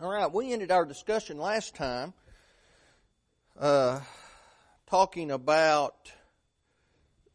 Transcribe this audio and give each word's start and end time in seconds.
All 0.00 0.10
right, 0.10 0.32
we 0.32 0.54
ended 0.54 0.70
our 0.70 0.86
discussion 0.86 1.36
last 1.36 1.74
time 1.74 2.14
uh, 3.60 4.00
talking 4.86 5.30
about 5.30 6.10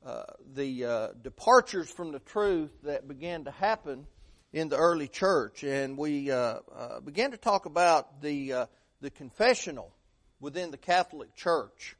uh, 0.04 0.24
the 0.56 0.86
uh, 0.86 1.08
departures 1.22 1.88
from 1.88 2.12
the 2.12 2.20
truth 2.20 2.72
that 2.82 3.08
began 3.08 3.44
to 3.44 3.52
happen 3.52 4.08
in 4.52 4.70
the 4.70 4.76
early 4.76 5.08
church, 5.08 5.64
and 5.64 6.00
we 6.00 6.32
uh, 6.32 6.56
uh, 6.76 7.00
began 7.02 7.30
to 7.30 7.38
talk 7.38 7.68
about 7.68 8.22
the 8.22 8.54
uh, 8.54 8.66
the 9.02 9.12
confessional 9.12 9.94
within 10.40 10.72
the 10.72 10.78
Catholic 10.78 11.36
Church 11.36 11.96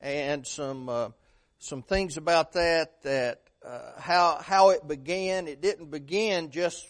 and 0.00 0.46
some 0.46 1.12
some 1.58 1.82
things 1.82 2.16
about 2.16 2.52
that 2.52 3.02
that 3.02 3.40
how 3.98 4.38
how 4.40 4.70
it 4.70 4.86
began. 4.86 5.48
It 5.48 5.60
didn't 5.60 5.90
begin 5.90 6.52
just 6.52 6.86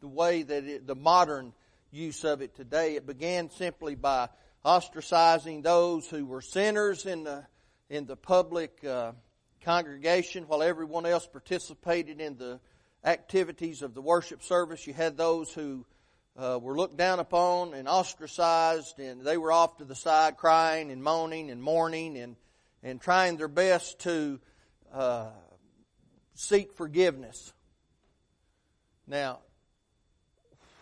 the 0.00 0.08
way 0.08 0.44
that 0.44 0.64
it, 0.64 0.86
the 0.86 0.96
modern 0.96 1.52
use 1.90 2.24
of 2.24 2.42
it 2.42 2.54
today. 2.54 2.96
It 2.96 3.06
began 3.06 3.50
simply 3.50 3.94
by 3.94 4.28
ostracizing 4.64 5.62
those 5.62 6.08
who 6.08 6.26
were 6.26 6.42
sinners 6.42 7.06
in 7.06 7.24
the 7.24 7.46
in 7.88 8.04
the 8.04 8.16
public 8.16 8.84
uh, 8.84 9.12
congregation, 9.62 10.44
while 10.44 10.62
everyone 10.62 11.06
else 11.06 11.26
participated 11.26 12.20
in 12.20 12.36
the 12.36 12.60
activities 13.02 13.80
of 13.80 13.94
the 13.94 14.02
worship 14.02 14.42
service. 14.42 14.86
You 14.86 14.92
had 14.92 15.16
those 15.16 15.52
who 15.54 15.86
uh, 16.36 16.58
were 16.60 16.76
looked 16.76 16.98
down 16.98 17.18
upon 17.18 17.72
and 17.72 17.88
ostracized, 17.88 18.98
and 18.98 19.22
they 19.22 19.38
were 19.38 19.52
off 19.52 19.78
to 19.78 19.84
the 19.84 19.94
side, 19.94 20.36
crying 20.36 20.90
and 20.90 21.02
moaning 21.02 21.50
and 21.50 21.62
mourning 21.62 22.18
and 22.18 22.36
and 22.82 23.00
trying 23.00 23.36
their 23.36 23.48
best 23.48 24.00
to 24.00 24.38
uh, 24.92 25.30
seek 26.34 26.72
forgiveness. 26.74 27.52
Now, 29.06 29.40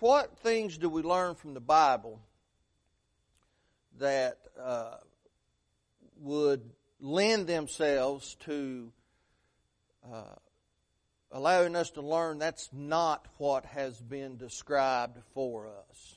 what 0.01 0.39
things 0.39 0.77
do 0.77 0.89
we 0.89 1.03
learn 1.03 1.35
from 1.35 1.55
the 1.55 1.61
Bible 1.61 2.21
that 3.99 4.39
uh, 4.61 4.97
would 6.19 6.63
lend 7.01 7.47
themselves 7.47 8.37
to 8.41 8.93
uh, 10.11 10.35
allowing 11.33 11.75
us 11.77 11.91
to 11.91 12.03
learn 12.03 12.39
that's 12.39 12.69
not 12.73 13.27
what 13.39 13.65
has 13.67 14.01
been 14.01 14.37
described 14.37 15.19
for 15.33 15.69
us? 15.69 16.17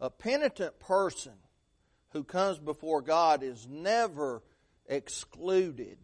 A 0.00 0.10
penitent 0.10 0.78
person 0.78 1.32
who 2.10 2.24
comes 2.24 2.58
before 2.58 3.00
God 3.00 3.42
is 3.42 3.66
never 3.66 4.42
excluded 4.86 5.96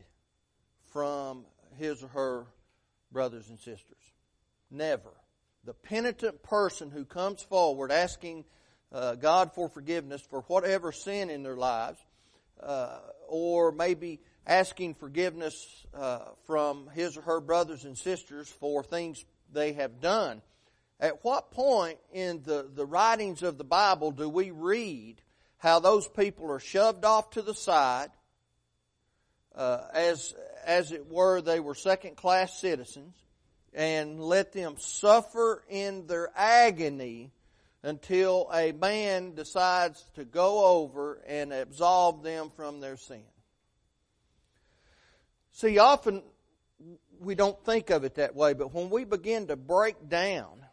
from 0.92 1.44
his 1.76 2.02
or 2.02 2.08
her 2.08 2.46
brothers 3.12 3.48
and 3.50 3.58
sisters. 3.58 3.96
Never 4.70 5.10
the 5.68 5.74
penitent 5.74 6.42
person 6.42 6.90
who 6.90 7.04
comes 7.04 7.42
forward 7.42 7.92
asking 7.92 8.42
uh, 8.90 9.16
God 9.16 9.52
for 9.52 9.68
forgiveness 9.68 10.22
for 10.22 10.40
whatever 10.46 10.92
sin 10.92 11.28
in 11.28 11.42
their 11.42 11.58
lives, 11.58 11.98
uh, 12.62 13.00
or 13.28 13.70
maybe 13.70 14.18
asking 14.46 14.94
forgiveness 14.94 15.84
uh, 15.92 16.20
from 16.46 16.88
his 16.94 17.18
or 17.18 17.20
her 17.20 17.40
brothers 17.42 17.84
and 17.84 17.98
sisters 17.98 18.48
for 18.48 18.82
things 18.82 19.22
they 19.52 19.74
have 19.74 20.00
done. 20.00 20.40
At 21.00 21.22
what 21.22 21.50
point 21.50 21.98
in 22.14 22.40
the, 22.46 22.66
the 22.74 22.86
writings 22.86 23.42
of 23.42 23.58
the 23.58 23.64
Bible 23.64 24.10
do 24.10 24.26
we 24.26 24.50
read 24.50 25.20
how 25.58 25.80
those 25.80 26.08
people 26.08 26.50
are 26.50 26.60
shoved 26.60 27.04
off 27.04 27.32
to 27.32 27.42
the 27.42 27.52
side, 27.52 28.08
uh, 29.54 29.82
as, 29.92 30.34
as 30.64 30.92
it 30.92 31.10
were, 31.10 31.42
they 31.42 31.60
were 31.60 31.74
second 31.74 32.16
class 32.16 32.58
citizens, 32.58 33.14
and 33.74 34.20
let 34.20 34.52
them 34.52 34.76
suffer 34.78 35.64
in 35.68 36.06
their 36.06 36.30
agony 36.36 37.30
until 37.82 38.50
a 38.52 38.72
man 38.72 39.34
decides 39.34 40.04
to 40.14 40.24
go 40.24 40.64
over 40.64 41.20
and 41.26 41.52
absolve 41.52 42.22
them 42.22 42.50
from 42.56 42.80
their 42.80 42.96
sin. 42.96 43.22
See, 45.52 45.78
often 45.78 46.22
we 47.20 47.34
don't 47.34 47.62
think 47.64 47.90
of 47.90 48.04
it 48.04 48.16
that 48.16 48.34
way, 48.34 48.52
but 48.52 48.72
when 48.74 48.90
we 48.90 49.04
begin 49.04 49.48
to 49.48 49.56
break 49.56 50.08
down 50.08 50.64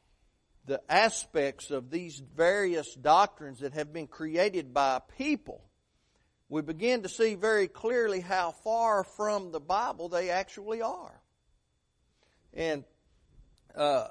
the 0.66 0.82
aspects 0.90 1.70
of 1.72 1.92
these 1.92 2.22
various 2.36 2.94
doctrines 2.96 3.60
that 3.60 3.74
have 3.74 3.94
been 3.94 4.08
created 4.08 4.74
by 4.74 5.00
people, 5.18 5.62
we 6.50 6.62
begin 6.62 7.04
to 7.04 7.10
see 7.10 7.36
very 7.36 7.68
clearly 7.68 8.20
how 8.20 8.52
far 8.64 9.04
from 9.04 9.52
the 9.52 9.60
Bible 9.60 10.10
they 10.10 10.30
actually 10.30 10.82
are. 10.82 11.22
And 12.54 12.84
uh, 13.76 14.08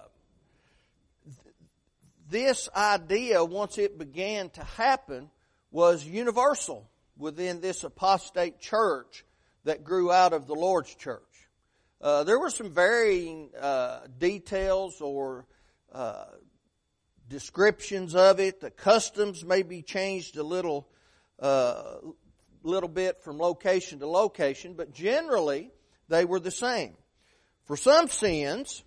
this 2.28 2.68
idea, 2.74 3.44
once 3.44 3.78
it 3.78 3.98
began 3.98 4.50
to 4.50 4.64
happen, 4.64 5.30
was 5.70 6.04
universal 6.04 6.90
within 7.16 7.60
this 7.60 7.84
apostate 7.84 8.60
church 8.60 9.24
that 9.64 9.84
grew 9.84 10.10
out 10.10 10.32
of 10.32 10.46
the 10.46 10.54
Lord's 10.54 10.94
church. 10.94 11.22
Uh, 12.00 12.24
there 12.24 12.38
were 12.38 12.50
some 12.50 12.70
varying 12.70 13.50
uh, 13.58 14.00
details 14.18 15.00
or 15.00 15.46
uh, 15.92 16.24
descriptions 17.28 18.14
of 18.14 18.40
it. 18.40 18.60
The 18.60 18.70
customs 18.70 19.44
may 19.44 19.62
be 19.62 19.82
changed 19.82 20.36
a 20.36 20.42
little, 20.42 20.88
uh, 21.40 21.96
little 22.62 22.88
bit 22.88 23.22
from 23.22 23.38
location 23.38 24.00
to 24.00 24.06
location, 24.06 24.74
but 24.74 24.92
generally 24.92 25.70
they 26.08 26.24
were 26.24 26.40
the 26.40 26.50
same. 26.50 26.94
For 27.64 27.76
some 27.76 28.08
sins, 28.08 28.82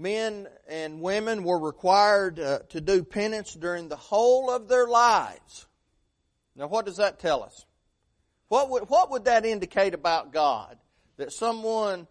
men 0.00 0.48
and 0.66 1.00
women 1.00 1.44
were 1.44 1.58
required 1.58 2.40
uh, 2.40 2.60
to 2.70 2.80
do 2.80 3.04
penance 3.04 3.52
during 3.52 3.88
the 3.88 3.96
whole 3.96 4.50
of 4.50 4.66
their 4.66 4.86
lives. 4.86 5.66
Now, 6.56 6.68
what 6.68 6.86
does 6.86 6.96
that 6.96 7.18
tell 7.18 7.42
us? 7.42 7.66
What 8.48 8.70
would, 8.70 8.84
what 8.88 9.10
would 9.10 9.26
that 9.26 9.44
indicate 9.44 9.94
about 9.94 10.32
God? 10.32 10.76
That 11.18 11.32
someone 11.32 12.06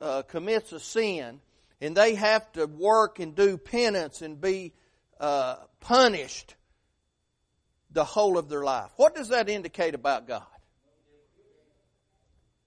uh, 0.00 0.22
commits 0.22 0.72
a 0.72 0.80
sin 0.80 1.40
and 1.80 1.96
they 1.96 2.14
have 2.14 2.50
to 2.52 2.66
work 2.66 3.18
and 3.18 3.34
do 3.34 3.58
penance 3.58 4.22
and 4.22 4.40
be 4.40 4.72
uh, 5.20 5.56
punished 5.80 6.54
the 7.90 8.04
whole 8.04 8.38
of 8.38 8.48
their 8.48 8.62
life. 8.62 8.90
What 8.96 9.14
does 9.14 9.28
that 9.28 9.48
indicate 9.48 9.94
about 9.94 10.26
God? 10.26 10.42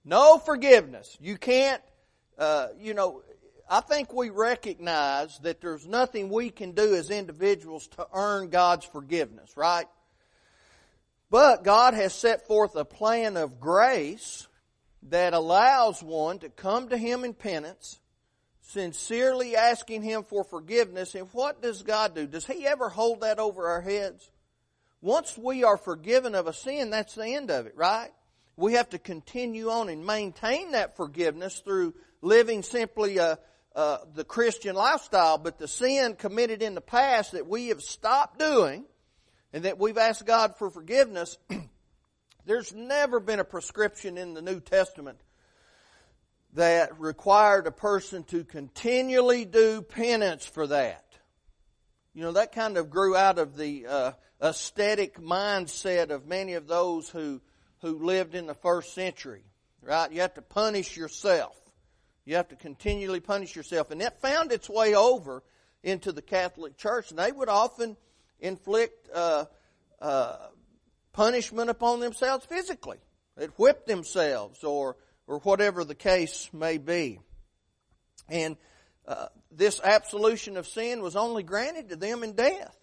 No 0.04 0.38
forgiveness. 0.38 1.16
You 1.20 1.36
can't, 1.36 1.82
uh, 2.38 2.68
you 2.78 2.94
know, 2.94 3.22
I 3.68 3.80
think 3.80 4.12
we 4.12 4.30
recognize 4.30 5.38
that 5.40 5.60
there's 5.60 5.86
nothing 5.86 6.30
we 6.30 6.50
can 6.50 6.72
do 6.72 6.94
as 6.94 7.10
individuals 7.10 7.88
to 7.88 8.06
earn 8.14 8.48
God's 8.48 8.84
forgiveness, 8.84 9.56
right? 9.56 9.86
But 11.30 11.64
God 11.64 11.94
has 11.94 12.14
set 12.14 12.46
forth 12.46 12.76
a 12.76 12.84
plan 12.84 13.36
of 13.36 13.58
grace 13.58 14.46
that 15.04 15.34
allows 15.34 16.02
one 16.02 16.38
to 16.40 16.48
come 16.48 16.88
to 16.88 16.96
Him 16.96 17.24
in 17.24 17.34
penance, 17.34 17.98
sincerely 18.60 19.56
asking 19.56 20.02
Him 20.02 20.22
for 20.22 20.44
forgiveness. 20.44 21.16
And 21.16 21.28
what 21.32 21.60
does 21.60 21.82
God 21.82 22.14
do? 22.14 22.26
Does 22.28 22.46
He 22.46 22.66
ever 22.66 22.88
hold 22.88 23.22
that 23.22 23.40
over 23.40 23.66
our 23.66 23.80
heads? 23.80 24.30
Once 25.00 25.36
we 25.36 25.64
are 25.64 25.76
forgiven 25.76 26.34
of 26.34 26.46
a 26.46 26.52
sin, 26.52 26.90
that's 26.90 27.16
the 27.16 27.34
end 27.34 27.50
of 27.50 27.66
it, 27.66 27.76
right? 27.76 28.10
We 28.56 28.74
have 28.74 28.90
to 28.90 28.98
continue 28.98 29.70
on 29.70 29.88
and 29.88 30.06
maintain 30.06 30.72
that 30.72 30.96
forgiveness 30.96 31.60
through 31.60 31.94
living 32.22 32.62
simply 32.62 33.18
a, 33.18 33.38
uh, 33.76 33.98
the 34.14 34.24
Christian 34.24 34.74
lifestyle, 34.74 35.36
but 35.36 35.58
the 35.58 35.68
sin 35.68 36.16
committed 36.16 36.62
in 36.62 36.74
the 36.74 36.80
past 36.80 37.32
that 37.32 37.46
we 37.46 37.68
have 37.68 37.82
stopped 37.82 38.38
doing 38.38 38.86
and 39.52 39.64
that 39.64 39.78
we've 39.78 39.98
asked 39.98 40.24
God 40.24 40.56
for 40.56 40.70
forgiveness, 40.70 41.36
there's 42.46 42.72
never 42.74 43.20
been 43.20 43.38
a 43.38 43.44
prescription 43.44 44.16
in 44.16 44.32
the 44.32 44.40
New 44.40 44.60
Testament 44.60 45.20
that 46.54 46.98
required 46.98 47.66
a 47.66 47.70
person 47.70 48.24
to 48.24 48.44
continually 48.44 49.44
do 49.44 49.82
penance 49.82 50.46
for 50.46 50.66
that. 50.68 51.04
You 52.14 52.22
know, 52.22 52.32
that 52.32 52.52
kind 52.52 52.78
of 52.78 52.88
grew 52.88 53.14
out 53.14 53.38
of 53.38 53.58
the 53.58 53.86
uh, 53.86 54.12
aesthetic 54.42 55.20
mindset 55.20 56.08
of 56.08 56.26
many 56.26 56.54
of 56.54 56.66
those 56.66 57.10
who, 57.10 57.42
who 57.82 57.98
lived 57.98 58.34
in 58.34 58.46
the 58.46 58.54
first 58.54 58.94
century, 58.94 59.44
right? 59.82 60.10
You 60.10 60.22
have 60.22 60.32
to 60.34 60.42
punish 60.42 60.96
yourself. 60.96 61.60
You 62.26 62.34
have 62.34 62.48
to 62.48 62.56
continually 62.56 63.20
punish 63.20 63.54
yourself. 63.56 63.90
And 63.90 64.00
that 64.00 64.20
found 64.20 64.52
its 64.52 64.68
way 64.68 64.94
over 64.94 65.42
into 65.82 66.10
the 66.10 66.22
Catholic 66.22 66.76
Church. 66.76 67.10
And 67.10 67.18
they 67.18 67.30
would 67.30 67.48
often 67.48 67.96
inflict 68.40 69.08
uh, 69.14 69.44
uh, 70.02 70.36
punishment 71.12 71.70
upon 71.70 72.00
themselves 72.00 72.44
physically. 72.44 72.98
They'd 73.36 73.50
whip 73.56 73.86
themselves 73.86 74.64
or, 74.64 74.96
or 75.28 75.38
whatever 75.38 75.84
the 75.84 75.94
case 75.94 76.50
may 76.52 76.78
be. 76.78 77.20
And 78.28 78.56
uh, 79.06 79.26
this 79.52 79.80
absolution 79.80 80.56
of 80.56 80.66
sin 80.66 81.00
was 81.02 81.14
only 81.14 81.44
granted 81.44 81.90
to 81.90 81.96
them 81.96 82.24
in 82.24 82.32
death, 82.32 82.76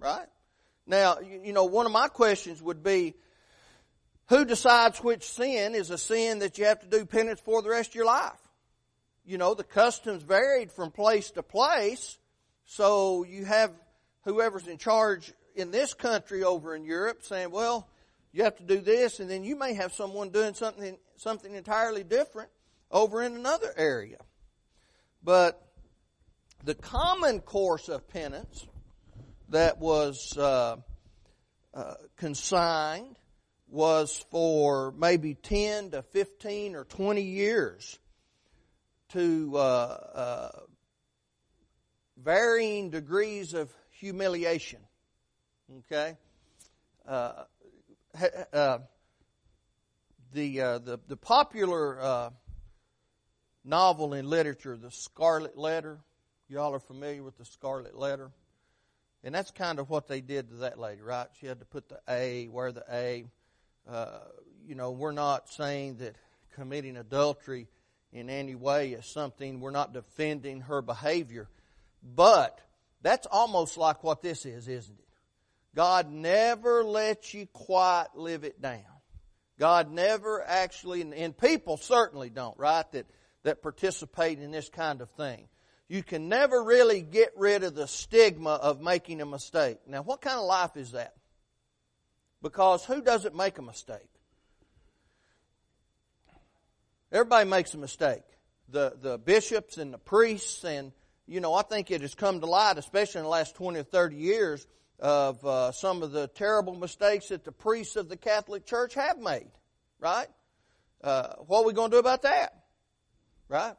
right? 0.00 0.26
Now, 0.88 1.18
you, 1.20 1.42
you 1.44 1.52
know, 1.52 1.66
one 1.66 1.86
of 1.86 1.92
my 1.92 2.08
questions 2.08 2.60
would 2.60 2.82
be, 2.82 3.14
who 4.28 4.44
decides 4.44 4.98
which 4.98 5.22
sin 5.22 5.76
is 5.76 5.90
a 5.90 5.98
sin 5.98 6.40
that 6.40 6.58
you 6.58 6.64
have 6.64 6.80
to 6.80 6.86
do 6.86 7.06
penance 7.06 7.40
for 7.40 7.62
the 7.62 7.70
rest 7.70 7.90
of 7.90 7.94
your 7.94 8.06
life? 8.06 8.47
You 9.28 9.36
know, 9.36 9.52
the 9.52 9.62
customs 9.62 10.22
varied 10.22 10.72
from 10.72 10.90
place 10.90 11.30
to 11.32 11.42
place. 11.42 12.16
So 12.64 13.24
you 13.24 13.44
have 13.44 13.72
whoever's 14.24 14.66
in 14.66 14.78
charge 14.78 15.34
in 15.54 15.70
this 15.70 15.92
country 15.92 16.44
over 16.44 16.74
in 16.74 16.82
Europe 16.82 17.22
saying, 17.22 17.50
well, 17.50 17.86
you 18.32 18.44
have 18.44 18.56
to 18.56 18.62
do 18.62 18.78
this, 18.78 19.20
and 19.20 19.28
then 19.28 19.44
you 19.44 19.54
may 19.54 19.74
have 19.74 19.92
someone 19.92 20.30
doing 20.30 20.54
something, 20.54 20.96
something 21.16 21.54
entirely 21.54 22.04
different 22.04 22.48
over 22.90 23.22
in 23.22 23.36
another 23.36 23.70
area. 23.76 24.16
But 25.22 25.62
the 26.64 26.74
common 26.74 27.40
course 27.40 27.90
of 27.90 28.08
penance 28.08 28.66
that 29.50 29.78
was 29.78 30.38
uh, 30.38 30.76
uh, 31.74 31.94
consigned 32.16 33.18
was 33.68 34.24
for 34.30 34.94
maybe 34.96 35.34
10 35.34 35.90
to 35.90 36.00
15 36.00 36.74
or 36.74 36.84
20 36.84 37.20
years 37.20 37.98
to 39.10 39.52
uh, 39.56 39.58
uh 39.58 40.50
varying 42.22 42.90
degrees 42.90 43.54
of 43.54 43.72
humiliation. 43.90 44.80
Okay? 45.78 46.16
Uh, 47.06 47.44
uh, 48.52 48.78
the, 50.32 50.60
uh, 50.60 50.78
the, 50.78 51.00
the 51.08 51.16
popular 51.16 52.00
uh, 52.00 52.30
novel 53.64 54.14
in 54.14 54.28
literature, 54.28 54.76
The 54.76 54.90
Scarlet 54.90 55.56
Letter, 55.56 55.98
y'all 56.48 56.74
are 56.74 56.80
familiar 56.80 57.22
with 57.22 57.36
The 57.38 57.44
Scarlet 57.44 57.96
Letter? 57.96 58.30
And 59.24 59.34
that's 59.34 59.50
kind 59.50 59.78
of 59.78 59.90
what 59.90 60.06
they 60.06 60.20
did 60.20 60.48
to 60.50 60.54
that 60.56 60.78
lady, 60.78 61.02
right? 61.02 61.26
She 61.40 61.46
had 61.46 61.58
to 61.60 61.64
put 61.64 61.88
the 61.88 61.98
A, 62.08 62.46
where 62.46 62.72
the 62.72 62.84
A. 62.90 63.24
You 64.66 64.74
know, 64.74 64.90
we're 64.90 65.12
not 65.12 65.48
saying 65.48 65.96
that 65.96 66.14
committing 66.54 66.96
adultery 66.96 67.68
in 68.12 68.30
any 68.30 68.54
way 68.54 68.92
is 68.92 69.06
something, 69.06 69.60
we're 69.60 69.70
not 69.70 69.92
defending 69.92 70.62
her 70.62 70.82
behavior. 70.82 71.48
But 72.02 72.60
that's 73.02 73.26
almost 73.26 73.76
like 73.76 74.02
what 74.02 74.22
this 74.22 74.46
is, 74.46 74.68
isn't 74.68 74.98
it? 74.98 75.04
God 75.74 76.10
never 76.10 76.82
lets 76.82 77.34
you 77.34 77.46
quite 77.46 78.08
live 78.14 78.44
it 78.44 78.60
down. 78.60 78.82
God 79.58 79.90
never 79.90 80.42
actually, 80.46 81.02
and 81.02 81.36
people 81.36 81.76
certainly 81.76 82.30
don't, 82.30 82.56
right, 82.58 82.90
that, 82.92 83.06
that 83.42 83.62
participate 83.62 84.38
in 84.38 84.50
this 84.50 84.68
kind 84.68 85.00
of 85.00 85.10
thing. 85.10 85.48
You 85.88 86.02
can 86.02 86.28
never 86.28 86.62
really 86.62 87.02
get 87.02 87.30
rid 87.36 87.64
of 87.64 87.74
the 87.74 87.88
stigma 87.88 88.50
of 88.50 88.80
making 88.80 89.20
a 89.20 89.26
mistake. 89.26 89.78
Now, 89.86 90.02
what 90.02 90.20
kind 90.20 90.38
of 90.38 90.44
life 90.44 90.76
is 90.76 90.92
that? 90.92 91.14
Because 92.42 92.84
who 92.84 93.02
doesn't 93.02 93.34
make 93.34 93.58
a 93.58 93.62
mistake? 93.62 94.08
Everybody 97.10 97.48
makes 97.48 97.74
a 97.74 97.78
mistake. 97.78 98.22
The, 98.68 98.94
the 99.00 99.18
bishops 99.18 99.78
and 99.78 99.94
the 99.94 99.98
priests 99.98 100.64
and 100.64 100.92
you 101.28 101.40
know, 101.40 101.52
I 101.52 101.62
think 101.62 101.90
it 101.90 102.00
has 102.00 102.14
come 102.14 102.40
to 102.40 102.46
light, 102.46 102.78
especially 102.78 103.18
in 103.18 103.24
the 103.24 103.30
last 103.30 103.54
20 103.54 103.78
or 103.78 103.82
30 103.82 104.16
years, 104.16 104.66
of 104.98 105.44
uh, 105.44 105.70
some 105.72 106.02
of 106.02 106.10
the 106.10 106.26
terrible 106.26 106.74
mistakes 106.74 107.28
that 107.28 107.44
the 107.44 107.52
priests 107.52 107.96
of 107.96 108.08
the 108.08 108.16
Catholic 108.16 108.64
Church 108.64 108.94
have 108.94 109.18
made. 109.18 109.50
Right? 110.00 110.26
Uh, 111.04 111.34
what 111.46 111.60
are 111.60 111.66
we 111.66 111.74
going 111.74 111.90
to 111.90 111.96
do 111.96 112.00
about 112.00 112.22
that? 112.22 112.54
Right? 113.48 113.74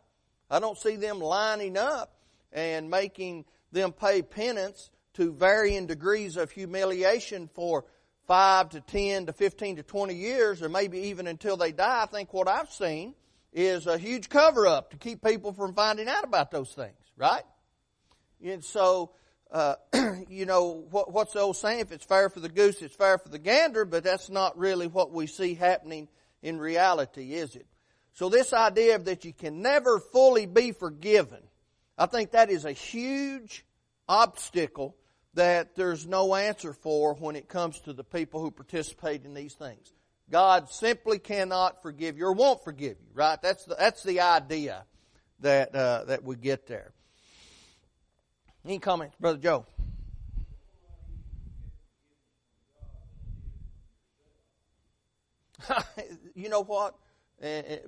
I 0.50 0.60
don't 0.60 0.78
see 0.78 0.96
them 0.96 1.20
lining 1.20 1.76
up 1.76 2.14
and 2.54 2.90
making 2.90 3.46
them 3.72 3.92
pay 3.92 4.22
penance 4.22 4.92
to 5.16 5.32
varying 5.32 5.88
degrees 5.88 6.38
of 6.38 6.52
humiliation 6.52 7.50
for 7.54 7.86
five 8.30 8.70
to 8.70 8.80
ten 8.80 9.26
to 9.26 9.34
fifteen 9.34 9.76
to 9.76 9.84
twenty 9.84 10.16
years, 10.16 10.62
or 10.62 10.70
maybe 10.70 11.00
even 11.00 11.28
until 11.28 11.58
they 11.58 11.74
die. 11.74 12.04
I 12.04 12.06
think 12.06 12.34
what 12.34 12.48
I've 12.48 12.72
seen 12.72 13.14
is 13.52 13.88
a 13.88 13.98
huge 13.98 14.30
cover 14.30 14.68
up 14.68 14.92
to 14.92 14.98
keep 14.98 15.22
people 15.22 15.52
from 15.52 15.74
finding 15.74 16.08
out 16.08 16.24
about 16.24 16.52
those 16.52 16.72
things 16.72 16.96
right? 17.20 17.44
And 18.44 18.64
so, 18.64 19.12
uh, 19.52 19.76
you 20.30 20.46
know, 20.48 20.86
what, 20.90 21.12
what's 21.12 21.34
the 21.34 21.42
old 21.42 21.58
saying? 21.58 21.82
If 21.82 21.92
it's 21.92 22.06
fair 22.06 22.30
for 22.30 22.40
the 22.40 22.50
goose, 22.50 22.82
it's 22.82 22.96
fair 22.96 23.20
for 23.20 23.30
the 23.30 23.38
gander, 23.38 23.86
but 23.86 24.04
that's 24.04 24.30
not 24.30 24.58
really 24.58 24.88
what 24.88 25.12
we 25.12 25.28
see 25.28 25.54
happening 25.54 26.08
in 26.42 26.58
reality, 26.58 27.34
is 27.34 27.56
it? 27.56 27.68
So 28.14 28.30
this 28.30 28.54
idea 28.54 28.98
that 28.98 29.26
you 29.26 29.34
can 29.34 29.62
never 29.62 30.00
fully 30.00 30.46
be 30.46 30.72
forgiven, 30.72 31.44
I 31.98 32.06
think 32.06 32.32
that 32.32 32.50
is 32.50 32.66
a 32.66 32.72
huge 32.72 33.66
obstacle 34.08 34.96
that 35.40 35.74
there's 35.78 36.06
no 36.06 36.36
answer 36.36 36.74
for 36.74 37.14
when 37.14 37.38
it 37.38 37.48
comes 37.48 37.80
to 37.80 37.94
the 37.94 38.04
people 38.04 38.42
who 38.42 38.52
participate 38.52 39.24
in 39.24 39.34
these 39.34 39.54
things. 39.54 39.94
God 40.30 40.70
simply 40.70 41.18
cannot 41.18 41.82
forgive 41.82 42.18
you 42.18 42.26
or 42.26 42.34
won't 42.34 42.62
forgive 42.66 42.98
you, 43.00 43.08
right? 43.14 43.42
That's 43.42 43.64
the, 43.64 43.76
that's 43.76 44.04
the 44.04 44.20
idea 44.20 44.84
that, 45.40 45.74
uh, 45.74 46.04
that 46.08 46.26
we 46.26 46.36
get 46.36 46.68
there. 46.68 46.92
Any 48.66 48.80
comments, 48.80 49.16
Brother 49.18 49.38
Joe? 49.40 49.66
you 56.36 56.50
know 56.50 56.64
what? 56.64 56.96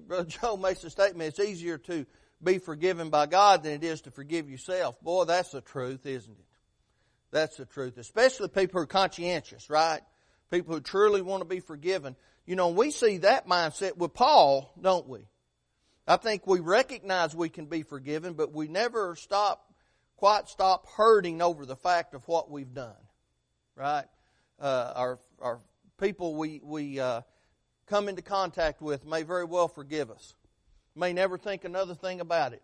Brother 0.08 0.24
Joe 0.42 0.56
makes 0.56 0.86
a 0.86 0.90
statement. 0.90 1.28
It's 1.28 1.40
easier 1.40 1.78
to 1.80 2.06
be 2.42 2.60
forgiven 2.60 3.10
by 3.10 3.26
God 3.26 3.64
than 3.64 3.74
it 3.74 3.84
is 3.84 4.00
to 4.04 4.12
forgive 4.12 4.50
yourself. 4.50 5.02
Boy, 5.02 5.26
that's 5.26 5.52
the 5.52 5.60
truth, 5.60 6.06
isn't 6.06 6.32
it? 6.32 6.46
That's 7.32 7.58
the 7.58 7.66
truth. 7.66 7.98
Especially 7.98 8.48
people 8.50 8.80
who 8.80 8.84
are 8.84 8.88
conscientious, 8.88 9.70
right? 9.70 10.02
People 10.52 10.76
who 10.76 10.82
truly 10.82 11.22
want 11.22 11.42
to 11.42 11.48
be 11.48 11.60
forgiven. 11.60 12.16
You 12.46 12.56
know, 12.56 12.70
we 12.70 12.92
see 12.92 13.18
that 13.18 13.48
mindset 13.48 13.98
with 13.98 14.14
Paul, 14.14 14.74
don't 14.80 15.08
we? 15.08 15.28
I 16.08 16.18
think 16.18 16.46
we 16.46 16.60
recognize 16.60 17.34
we 17.36 17.50
can 17.50 17.68
be 17.68 17.84
forgiven, 17.84 18.34
but 18.34 18.52
we 18.54 18.68
never 18.68 19.16
stop 19.16 19.66
quite 20.18 20.50
stop 20.50 20.88
hurting 20.98 21.42
over 21.42 21.66
the 21.66 21.76
fact 21.76 22.14
of 22.14 22.28
what 22.28 22.52
we've 22.52 22.74
done. 22.74 22.94
Right? 23.76 24.06
Uh, 24.60 24.94
our, 24.96 25.20
our 25.42 25.60
people 26.00 26.36
we, 26.36 26.62
we 26.64 27.00
uh, 27.00 27.22
come 27.88 28.10
into 28.10 28.22
contact 28.22 28.82
with 28.82 29.06
may 29.06 29.24
very 29.24 29.46
well 29.46 29.68
forgive 29.68 30.12
us, 30.12 30.36
may 30.96 31.14
never 31.14 31.38
think 31.38 31.64
another 31.64 31.96
thing 31.96 32.20
about 32.20 32.54
it. 32.54 32.62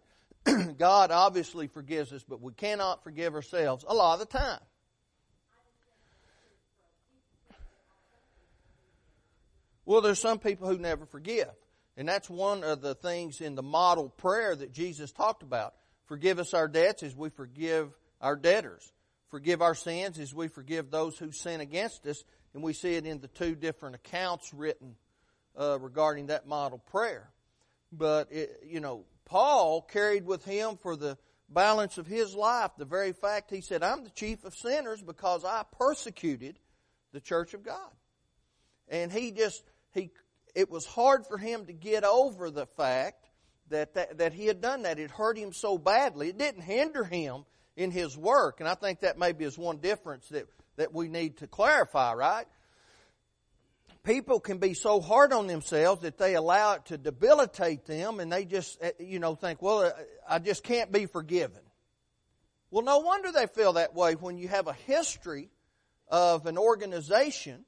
God 0.77 1.11
obviously 1.11 1.67
forgives 1.67 2.13
us, 2.13 2.23
but 2.23 2.41
we 2.41 2.53
cannot 2.53 3.03
forgive 3.03 3.35
ourselves 3.35 3.85
a 3.87 3.93
lot 3.93 4.13
of 4.13 4.19
the 4.19 4.37
time. 4.37 4.59
Well, 9.85 10.01
there's 10.01 10.19
some 10.19 10.39
people 10.39 10.67
who 10.67 10.77
never 10.77 11.05
forgive. 11.05 11.49
And 11.95 12.07
that's 12.07 12.29
one 12.29 12.63
of 12.63 12.81
the 12.81 12.93
things 12.93 13.41
in 13.41 13.55
the 13.55 13.63
model 13.63 14.09
prayer 14.09 14.55
that 14.55 14.71
Jesus 14.71 15.11
talked 15.11 15.41
about. 15.43 15.73
Forgive 16.05 16.39
us 16.39 16.53
our 16.53 16.67
debts 16.67 17.03
as 17.03 17.15
we 17.15 17.29
forgive 17.29 17.89
our 18.21 18.35
debtors. 18.35 18.91
Forgive 19.29 19.61
our 19.61 19.73
sins 19.73 20.19
as 20.19 20.33
we 20.33 20.47
forgive 20.47 20.91
those 20.91 21.17
who 21.17 21.31
sin 21.31 21.59
against 21.59 22.05
us. 22.05 22.23
And 22.53 22.61
we 22.61 22.73
see 22.73 22.95
it 22.95 23.05
in 23.05 23.19
the 23.19 23.27
two 23.27 23.55
different 23.55 23.95
accounts 23.95 24.53
written 24.53 24.95
uh, 25.57 25.79
regarding 25.79 26.27
that 26.27 26.47
model 26.47 26.77
prayer. 26.77 27.29
But, 27.91 28.31
it, 28.31 28.63
you 28.65 28.79
know, 28.79 29.05
Paul 29.27 29.81
carried 29.81 30.25
with 30.25 30.45
him 30.45 30.77
for 30.81 30.95
the 30.95 31.17
balance 31.49 31.97
of 31.97 32.07
his 32.07 32.33
life 32.35 32.71
the 32.77 32.85
very 32.85 33.13
fact 33.13 33.51
he 33.51 33.61
said, 33.61 33.83
I'm 33.83 34.03
the 34.03 34.09
chief 34.09 34.43
of 34.45 34.55
sinners 34.55 35.01
because 35.01 35.43
I 35.45 35.63
persecuted 35.77 36.59
the 37.11 37.19
church 37.21 37.53
of 37.53 37.63
God. 37.63 37.91
And 38.87 39.11
he 39.11 39.31
just, 39.31 39.63
he, 39.93 40.11
it 40.55 40.71
was 40.71 40.85
hard 40.85 41.25
for 41.25 41.37
him 41.37 41.65
to 41.65 41.73
get 41.73 42.03
over 42.03 42.49
the 42.49 42.65
fact 42.65 43.25
that, 43.69 43.93
that, 43.95 44.17
that 44.19 44.33
he 44.33 44.45
had 44.45 44.61
done 44.61 44.83
that. 44.83 44.97
It 44.97 45.11
hurt 45.11 45.37
him 45.37 45.51
so 45.51 45.77
badly. 45.77 46.29
It 46.29 46.37
didn't 46.37 46.61
hinder 46.61 47.03
him 47.03 47.43
in 47.75 47.91
his 47.91 48.17
work. 48.17 48.61
And 48.61 48.69
I 48.69 48.75
think 48.75 49.01
that 49.01 49.19
maybe 49.19 49.43
is 49.43 49.57
one 49.57 49.77
difference 49.77 50.29
that, 50.29 50.47
that 50.77 50.93
we 50.93 51.09
need 51.09 51.37
to 51.37 51.47
clarify, 51.47 52.13
right? 52.13 52.45
People 54.07 54.39
can 54.39 54.57
be 54.57 54.73
so 54.73 55.01
hard 55.01 55.33
on 55.33 55.47
themselves 55.47 56.03
that 56.03 56.17
they 56.17 56.35
allow 56.35 56.75
it 56.75 56.85
to 56.85 56.97
debilitate 56.97 57.85
them 57.85 58.21
and 58.21 58.31
they 58.31 58.45
just, 58.45 58.77
eh, 58.81 58.91
you 58.99 59.19
know, 59.19 59.35
think, 59.35 59.61
well, 59.61 59.83
eh, 59.83 59.91
I 60.27 60.39
just 60.39 60.63
can't 60.63 60.93
be 60.93 61.07
forgiven. 61.07 61.59
Well, 62.71 62.85
no 62.85 62.99
wonder 62.99 63.33
they 63.33 63.47
feel 63.47 63.73
that 63.73 63.93
way 63.93 64.13
when 64.15 64.37
you 64.37 64.47
have 64.47 64.67
a 64.67 64.73
history 64.73 65.49
of 66.07 66.45
an 66.45 66.57
organization 66.57 67.65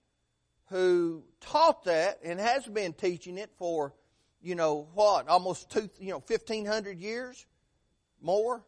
who 0.69 1.23
taught 1.41 1.83
that 1.83 2.19
and 2.23 2.39
has 2.39 2.65
been 2.65 2.93
teaching 2.93 3.37
it 3.37 3.51
for 3.57 3.93
you 4.41 4.55
know 4.55 4.87
what, 4.93 5.27
almost 5.27 5.69
two, 5.69 5.89
you 5.99 6.11
know, 6.11 6.21
fifteen 6.21 6.65
hundred 6.65 6.99
years 6.99 7.45
more. 8.21 8.63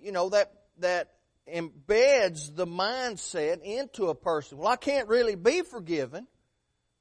You 0.00 0.12
know 0.12 0.30
that 0.30 0.52
that 0.78 1.12
embeds 1.52 2.54
the 2.54 2.66
mindset 2.66 3.62
into 3.62 4.06
a 4.06 4.14
person. 4.14 4.58
Well, 4.58 4.68
I 4.68 4.76
can't 4.76 5.08
really 5.08 5.34
be 5.34 5.62
forgiven, 5.62 6.26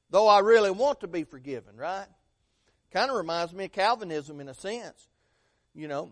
though 0.09 0.27
I 0.27 0.39
really 0.39 0.71
want 0.71 1.01
to 1.01 1.07
be 1.07 1.23
forgiven, 1.23 1.75
right? 1.77 2.07
Kind 2.91 3.09
of 3.09 3.17
reminds 3.17 3.53
me 3.53 3.65
of 3.65 3.71
Calvinism 3.71 4.39
in 4.39 4.49
a 4.49 4.53
sense. 4.53 5.07
You 5.73 5.87
know, 5.87 6.11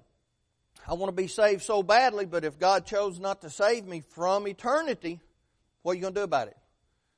I 0.88 0.94
want 0.94 1.16
to 1.16 1.22
be 1.22 1.28
saved 1.28 1.64
so 1.64 1.82
badly, 1.84 2.26
but 2.26 2.46
if 2.46 2.60
God 2.60 2.86
chose 2.86 3.20
not 3.20 3.42
to 3.42 3.50
save 3.50 3.86
me 3.86 4.02
from 4.02 4.48
eternity, 4.48 5.20
what 5.82 5.94
are 5.94 5.96
you 5.96 6.02
going 6.02 6.14
to 6.14 6.20
do 6.20 6.24
about 6.24 6.48
it? 6.48 6.58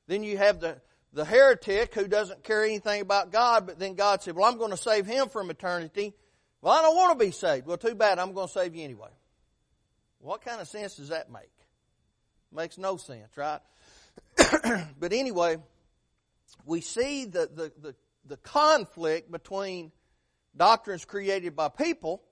Then 0.06 0.22
you 0.22 0.38
have 0.38 0.60
the 0.60 0.80
the 1.12 1.24
heretic 1.24 1.94
who 1.94 2.06
doesn't 2.06 2.44
care 2.44 2.64
anything 2.64 3.00
about 3.00 3.32
God, 3.32 3.66
but 3.66 3.78
then 3.78 3.94
God 3.94 4.22
said, 4.22 4.36
well, 4.36 4.44
I'm 4.44 4.58
going 4.58 4.70
to 4.70 4.76
save 4.76 5.06
him 5.06 5.28
from 5.28 5.50
eternity. 5.50 6.14
Well, 6.60 6.72
I 6.72 6.82
don't 6.82 6.96
want 6.96 7.18
to 7.18 7.24
be 7.24 7.30
saved. 7.30 7.66
Well, 7.66 7.78
too 7.78 7.94
bad. 7.94 8.18
I'm 8.18 8.32
going 8.34 8.48
to 8.48 8.52
save 8.52 8.74
you 8.74 8.84
anyway. 8.84 9.08
What 10.20 10.42
kind 10.42 10.60
of 10.60 10.68
sense 10.68 10.96
does 10.96 11.08
that 11.08 11.30
make? 11.30 11.50
Makes 12.52 12.78
no 12.78 12.96
sense, 12.96 13.36
right? 13.36 13.60
but 14.98 15.12
anyway, 15.12 15.58
we 16.64 16.80
see 16.80 17.24
the, 17.24 17.48
the, 17.52 17.72
the, 17.80 17.94
the 18.26 18.36
conflict 18.38 19.30
between 19.30 19.92
doctrines 20.56 21.04
created 21.04 21.56
by 21.56 21.68
people 21.68 22.22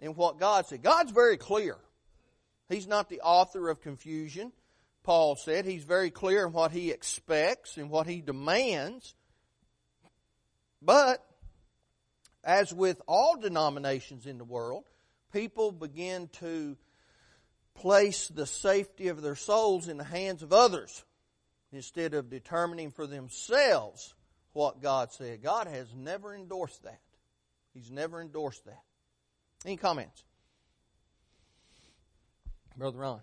and 0.00 0.16
what 0.16 0.38
God 0.38 0.66
said. 0.66 0.82
God's 0.82 1.12
very 1.12 1.36
clear. 1.36 1.76
He's 2.68 2.86
not 2.86 3.08
the 3.08 3.20
author 3.20 3.68
of 3.68 3.80
confusion, 3.80 4.52
Paul 5.02 5.36
said. 5.36 5.64
He's 5.64 5.84
very 5.84 6.10
clear 6.10 6.46
in 6.46 6.52
what 6.52 6.72
he 6.72 6.90
expects 6.90 7.76
and 7.76 7.90
what 7.90 8.06
he 8.06 8.20
demands. 8.20 9.14
But, 10.82 11.24
as 12.42 12.72
with 12.72 13.00
all 13.06 13.36
denominations 13.36 14.26
in 14.26 14.38
the 14.38 14.44
world, 14.44 14.84
people 15.32 15.72
begin 15.72 16.28
to 16.40 16.76
place 17.74 18.28
the 18.28 18.46
safety 18.46 19.08
of 19.08 19.22
their 19.22 19.36
souls 19.36 19.88
in 19.88 19.96
the 19.96 20.04
hands 20.04 20.42
of 20.42 20.52
others 20.52 21.04
instead 21.72 22.14
of 22.14 22.30
determining 22.30 22.90
for 22.90 23.06
themselves 23.06 24.14
what 24.52 24.80
God 24.80 25.12
said. 25.12 25.42
God 25.42 25.66
has 25.66 25.94
never 25.94 26.34
endorsed 26.34 26.82
that. 26.84 27.00
He's 27.74 27.90
never 27.90 28.20
endorsed 28.20 28.64
that. 28.64 28.82
Any 29.64 29.76
comments? 29.76 30.24
Brother 32.76 32.98
Ron. 32.98 33.20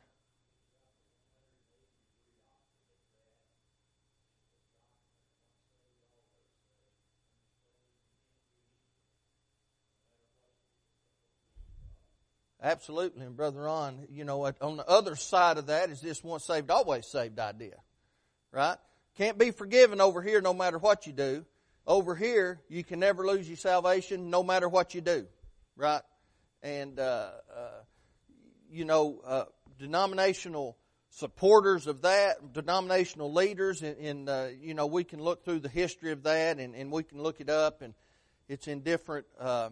Absolutely. 12.64 13.26
And 13.26 13.36
Brother 13.36 13.64
Ron, 13.64 14.08
you 14.10 14.24
know, 14.24 14.38
what 14.38 14.62
on 14.62 14.78
the 14.78 14.88
other 14.88 15.18
side 15.18 15.58
of 15.58 15.68
that 15.68 15.90
is 15.90 16.00
this 16.00 16.24
once 16.24 16.46
saved, 16.46 16.72
always 16.72 17.06
saved 17.06 17.38
idea. 17.38 17.76
Right? 18.54 18.78
Can't 19.18 19.40
be 19.40 19.50
forgiven 19.50 20.00
over 20.00 20.22
here 20.22 20.40
no 20.40 20.54
matter 20.54 20.78
what 20.78 21.08
you 21.08 21.14
do. 21.14 21.44
Over 21.88 22.16
here, 22.16 22.62
you 22.70 22.84
can 22.84 23.00
never 23.00 23.26
lose 23.26 23.48
your 23.48 23.58
salvation 23.58 24.30
no 24.30 24.44
matter 24.44 24.70
what 24.70 24.94
you 24.94 25.02
do. 25.02 25.26
Right? 25.76 26.04
And, 26.62 27.00
uh, 27.00 27.32
uh, 27.52 27.82
you 28.70 28.86
know, 28.86 29.22
uh, 29.26 29.46
denominational 29.80 30.78
supporters 31.10 31.88
of 31.88 32.04
that, 32.04 32.54
denominational 32.54 33.34
leaders, 33.34 33.82
and, 33.82 33.98
and 33.98 34.30
uh, 34.30 34.48
you 34.62 34.76
know, 34.76 34.86
we 34.86 35.04
can 35.04 35.22
look 35.22 35.44
through 35.44 35.60
the 35.60 35.70
history 35.70 36.12
of 36.12 36.22
that 36.24 36.60
and, 36.60 36.76
and 36.76 36.92
we 36.92 37.02
can 37.02 37.24
look 37.24 37.42
it 37.42 37.50
up 37.50 37.82
and 37.82 37.96
it's 38.48 38.68
in 38.68 38.82
different 38.82 39.26
uh, 39.40 39.70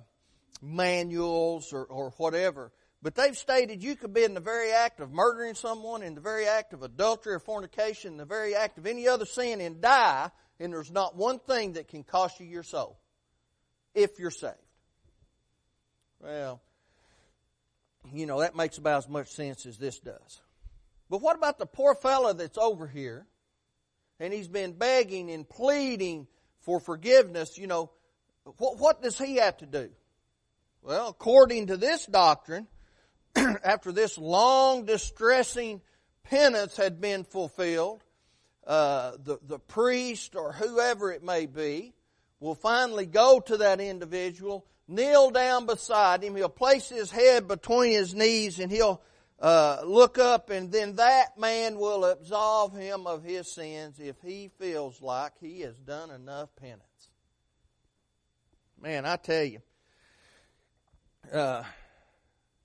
manuals 0.59 1.71
or, 1.71 1.85
or 1.85 2.09
whatever. 2.17 2.71
But 3.03 3.15
they've 3.15 3.37
stated 3.37 3.83
you 3.83 3.95
could 3.95 4.13
be 4.13 4.23
in 4.23 4.35
the 4.35 4.39
very 4.39 4.71
act 4.71 4.99
of 4.99 5.11
murdering 5.11 5.55
someone, 5.55 6.03
in 6.03 6.13
the 6.13 6.21
very 6.21 6.47
act 6.47 6.73
of 6.73 6.83
adultery 6.83 7.33
or 7.33 7.39
fornication, 7.39 8.11
in 8.11 8.17
the 8.17 8.25
very 8.25 8.55
act 8.55 8.77
of 8.77 8.85
any 8.85 9.07
other 9.07 9.25
sin 9.25 9.59
and 9.59 9.81
die, 9.81 10.29
and 10.59 10.71
there's 10.71 10.91
not 10.91 11.15
one 11.15 11.39
thing 11.39 11.73
that 11.73 11.87
can 11.87 12.03
cost 12.03 12.39
you 12.39 12.45
your 12.45 12.63
soul 12.63 12.99
if 13.95 14.19
you're 14.19 14.29
saved. 14.29 14.55
Well, 16.19 16.61
you 18.13 18.27
know, 18.27 18.41
that 18.41 18.55
makes 18.55 18.77
about 18.77 18.99
as 18.99 19.09
much 19.09 19.29
sense 19.29 19.65
as 19.65 19.77
this 19.77 19.99
does. 19.99 20.41
But 21.09 21.21
what 21.21 21.35
about 21.35 21.57
the 21.57 21.65
poor 21.65 21.95
fellow 21.95 22.33
that's 22.33 22.57
over 22.57 22.87
here 22.87 23.25
and 24.19 24.31
he's 24.31 24.47
been 24.47 24.73
begging 24.73 25.31
and 25.31 25.49
pleading 25.49 26.27
for 26.61 26.79
forgiveness? 26.79 27.57
You 27.57 27.67
know, 27.67 27.91
what, 28.57 28.77
what 28.77 29.01
does 29.01 29.17
he 29.17 29.37
have 29.37 29.57
to 29.57 29.65
do? 29.65 29.89
Well, 30.83 31.09
according 31.09 31.67
to 31.67 31.77
this 31.77 32.05
doctrine, 32.05 32.67
after 33.63 33.91
this 33.91 34.17
long, 34.17 34.85
distressing 34.85 35.81
penance 36.23 36.77
had 36.77 37.01
been 37.01 37.23
fulfilled, 37.23 38.03
uh, 38.65 39.11
the, 39.23 39.37
the 39.47 39.59
priest 39.59 40.35
or 40.35 40.53
whoever 40.53 41.11
it 41.11 41.23
may 41.23 41.45
be 41.45 41.93
will 42.39 42.55
finally 42.55 43.05
go 43.05 43.39
to 43.39 43.57
that 43.57 43.79
individual, 43.79 44.65
kneel 44.87 45.31
down 45.31 45.65
beside 45.65 46.23
him, 46.23 46.35
he'll 46.35 46.49
place 46.49 46.89
his 46.89 47.11
head 47.11 47.47
between 47.47 47.93
his 47.93 48.13
knees 48.13 48.59
and 48.59 48.71
he'll 48.71 49.01
uh, 49.39 49.81
look 49.83 50.19
up 50.19 50.49
and 50.49 50.71
then 50.71 50.95
that 50.97 51.37
man 51.37 51.77
will 51.77 52.05
absolve 52.05 52.75
him 52.75 53.07
of 53.07 53.23
his 53.23 53.51
sins 53.51 53.99
if 53.99 54.15
he 54.23 54.51
feels 54.59 55.01
like 55.01 55.33
he 55.39 55.61
has 55.61 55.75
done 55.79 56.11
enough 56.11 56.49
penance. 56.55 56.81
Man, 58.79 59.05
I 59.05 59.15
tell 59.15 59.43
you, 59.43 59.61
uh, 61.31 61.63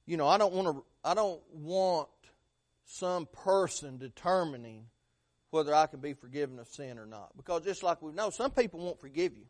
you 0.06 0.16
know, 0.16 0.28
I 0.28 0.38
don't 0.38 0.54
want 0.54 0.68
to, 0.68 0.84
I 1.04 1.14
don't 1.14 1.40
want 1.52 2.08
some 2.84 3.26
person 3.26 3.98
determining 3.98 4.86
whether 5.50 5.74
I 5.74 5.86
can 5.86 6.00
be 6.00 6.14
forgiven 6.14 6.58
of 6.58 6.68
sin 6.68 6.98
or 6.98 7.06
not. 7.06 7.36
Because 7.36 7.64
just 7.64 7.82
like 7.82 8.00
we 8.02 8.12
know, 8.12 8.30
some 8.30 8.52
people 8.52 8.80
won't 8.80 9.00
forgive 9.00 9.36
you. 9.36 9.46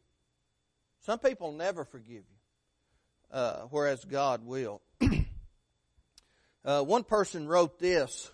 Some 1.01 1.19
people 1.19 1.53
never 1.53 1.85
forgive 1.85 2.25
you, 2.25 3.33
uh, 3.33 3.67
whereas 3.71 4.05
God 4.05 4.45
will. 4.45 4.81
uh, 6.65 6.83
one 6.83 7.05
person 7.05 7.47
wrote 7.47 7.79
this 7.79 8.31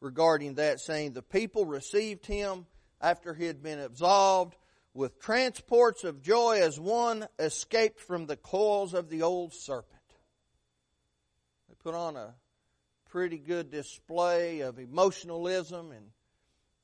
regarding 0.00 0.54
that, 0.54 0.80
saying, 0.80 1.12
The 1.12 1.22
people 1.22 1.64
received 1.64 2.26
him 2.26 2.66
after 3.00 3.32
he 3.32 3.44
had 3.44 3.62
been 3.62 3.78
absolved 3.78 4.56
with 4.92 5.20
transports 5.20 6.02
of 6.02 6.20
joy 6.20 6.60
as 6.60 6.78
one 6.80 7.26
escaped 7.38 8.00
from 8.00 8.26
the 8.26 8.36
coils 8.36 8.92
of 8.92 9.08
the 9.08 9.22
old 9.22 9.54
serpent 9.54 9.99
put 11.82 11.94
on 11.94 12.16
a 12.16 12.34
pretty 13.10 13.38
good 13.38 13.70
display 13.70 14.60
of 14.60 14.78
emotionalism 14.78 15.92
and 15.92 16.06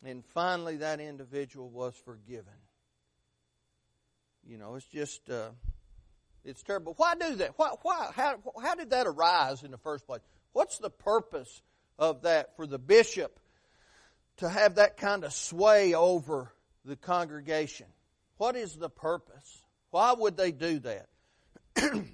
and 0.05 0.25
finally 0.35 0.77
that 0.77 1.01
individual 1.01 1.69
was 1.69 1.95
forgiven. 2.05 2.53
You 4.47 4.59
know, 4.59 4.77
it's 4.77 4.87
just 4.87 5.29
uh, 5.29 5.51
it's 6.45 6.63
terrible. 6.63 6.95
Why 6.97 7.15
do 7.15 7.35
that? 7.37 7.53
Why, 7.57 7.71
why 7.83 8.11
how 8.15 8.39
how 8.63 8.75
did 8.75 8.91
that 8.91 9.07
arise 9.07 9.63
in 9.63 9.71
the 9.71 9.79
first 9.79 10.07
place? 10.07 10.21
What's 10.53 10.79
the 10.79 10.91
purpose 10.91 11.63
of 11.99 12.23
that 12.23 12.57
for 12.57 12.67
the 12.67 12.79
bishop 12.79 13.39
to 14.39 14.49
have 14.49 14.77
that 14.77 14.97
kind 14.97 15.25
of 15.25 15.33
sway 15.33 15.95
over 15.95 16.53
the 16.85 16.97
congregation? 16.97 17.87
What 18.37 18.55
is 18.55 18.77
the 18.77 18.91
purpose? 18.91 19.63
Why 19.91 20.13
would 20.13 20.37
they 20.37 20.53
do 20.53 20.81
that? 20.81 21.09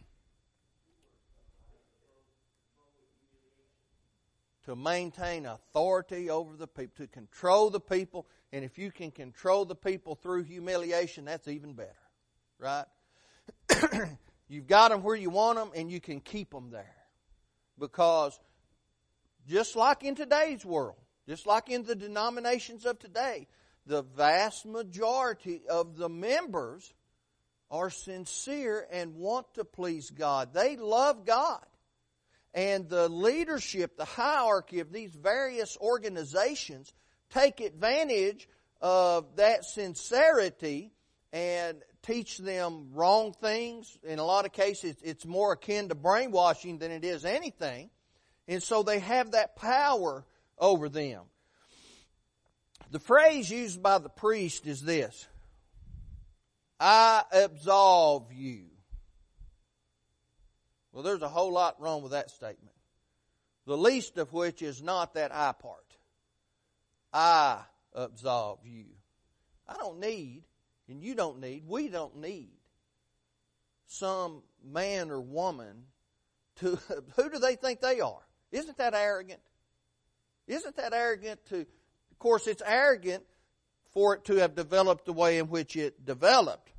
to 4.64 4.76
maintain 4.76 5.47
authority 5.47 6.31
over 6.31 6.57
the 6.57 6.66
people, 6.66 7.04
to 7.04 7.07
control 7.07 7.71
the 7.71 7.81
people. 7.81 8.26
And 8.52 8.64
if 8.64 8.78
you 8.78 8.90
can 8.90 9.11
control 9.11 9.64
the 9.64 9.75
people 9.75 10.14
through 10.14 10.45
humiliation, 10.45 11.25
that's 11.25 11.49
even 11.49 11.75
better. 11.75 11.90
Right? 12.59 12.85
You've 14.49 14.66
got 14.66 14.90
them 14.90 15.02
where 15.02 15.16
you 15.16 15.31
want 15.31 15.59
them, 15.59 15.71
and 15.75 15.90
you 15.90 16.00
can 16.00 16.21
keep 16.21 16.50
them 16.50 16.71
there. 16.71 16.95
Because 17.78 18.38
just 19.49 19.75
like 19.76 20.04
in 20.04 20.14
today's 20.14 20.64
world, 20.64 20.99
just 21.28 21.47
like 21.47 21.69
in 21.69 21.85
the 21.85 21.95
denominations 21.95 22.85
of 22.85 22.99
today, 22.99 23.49
the 23.87 24.02
vast 24.02 24.66
majority 24.66 25.62
of 25.69 25.97
the 25.97 26.09
members 26.09 26.92
are 27.71 27.90
sincere 27.90 28.87
and 28.92 29.16
want 29.16 29.54
to 29.54 29.64
please 29.64 30.11
God. 30.11 30.52
They 30.52 30.76
love 30.76 31.25
God. 31.25 31.64
And 32.54 32.88
the 32.88 33.09
leadership, 33.09 33.97
the 33.97 34.04
hierarchy 34.04 34.80
of 34.80 34.92
these 34.92 35.14
various 35.14 35.76
organizations 35.80 36.92
take 37.30 37.61
advantage 37.61 38.49
of 38.80 39.37
that 39.37 39.64
sincerity 39.64 40.92
and 41.32 41.82
teach 42.02 42.37
them 42.38 42.90
wrong 42.92 43.32
things. 43.32 43.99
In 44.02 44.18
a 44.18 44.25
lot 44.25 44.44
of 44.44 44.52
cases, 44.52 44.97
it's 45.02 45.25
more 45.25 45.52
akin 45.52 45.88
to 45.88 45.94
brainwashing 45.94 46.78
than 46.78 46.90
it 46.90 47.04
is 47.04 47.25
anything. 47.25 47.90
And 48.49 48.62
so 48.62 48.82
they 48.82 48.99
have 48.99 49.30
that 49.30 49.56
power 49.56 50.25
over 50.59 50.88
them. 50.88 51.23
The 52.90 52.99
phrase 52.99 53.50
used 53.50 53.82
by 53.82 53.99
the 53.99 54.11
priest 54.11 54.66
is 54.66 54.82
this 54.82 55.26
I 56.78 57.23
absolve 57.32 58.32
you. 58.32 58.72
Well, 60.92 61.02
there's 61.02 61.22
a 61.22 61.28
whole 61.28 61.52
lot 61.52 61.80
wrong 61.80 62.02
with 62.02 62.12
that 62.12 62.30
statement. 62.30 62.75
The 63.66 63.76
least 63.76 64.18
of 64.18 64.32
which 64.32 64.61
is 64.62 64.82
not 64.82 65.14
that 65.14 65.34
I 65.34 65.52
part. 65.52 65.96
I 67.12 67.61
absolve 67.94 68.61
you. 68.64 68.87
I 69.68 69.75
don't 69.75 70.00
need, 70.00 70.42
and 70.88 71.02
you 71.02 71.14
don't 71.14 71.40
need, 71.40 71.64
we 71.66 71.88
don't 71.88 72.20
need 72.20 72.50
some 73.87 74.42
man 74.64 75.11
or 75.11 75.20
woman 75.20 75.84
to, 76.56 76.78
who 77.16 77.30
do 77.30 77.38
they 77.38 77.56
think 77.56 77.80
they 77.80 78.00
are? 78.00 78.26
Isn't 78.50 78.76
that 78.78 78.94
arrogant? 78.94 79.40
Isn't 80.46 80.76
that 80.76 80.92
arrogant 80.92 81.44
to, 81.46 81.61
of 81.61 82.18
course, 82.18 82.46
it's 82.46 82.62
arrogant 82.64 83.25
for 83.92 84.14
it 84.14 84.25
to 84.25 84.37
have 84.37 84.54
developed 84.54 85.04
the 85.04 85.12
way 85.12 85.38
in 85.38 85.49
which 85.49 85.76
it 85.76 86.04
developed. 86.04 86.72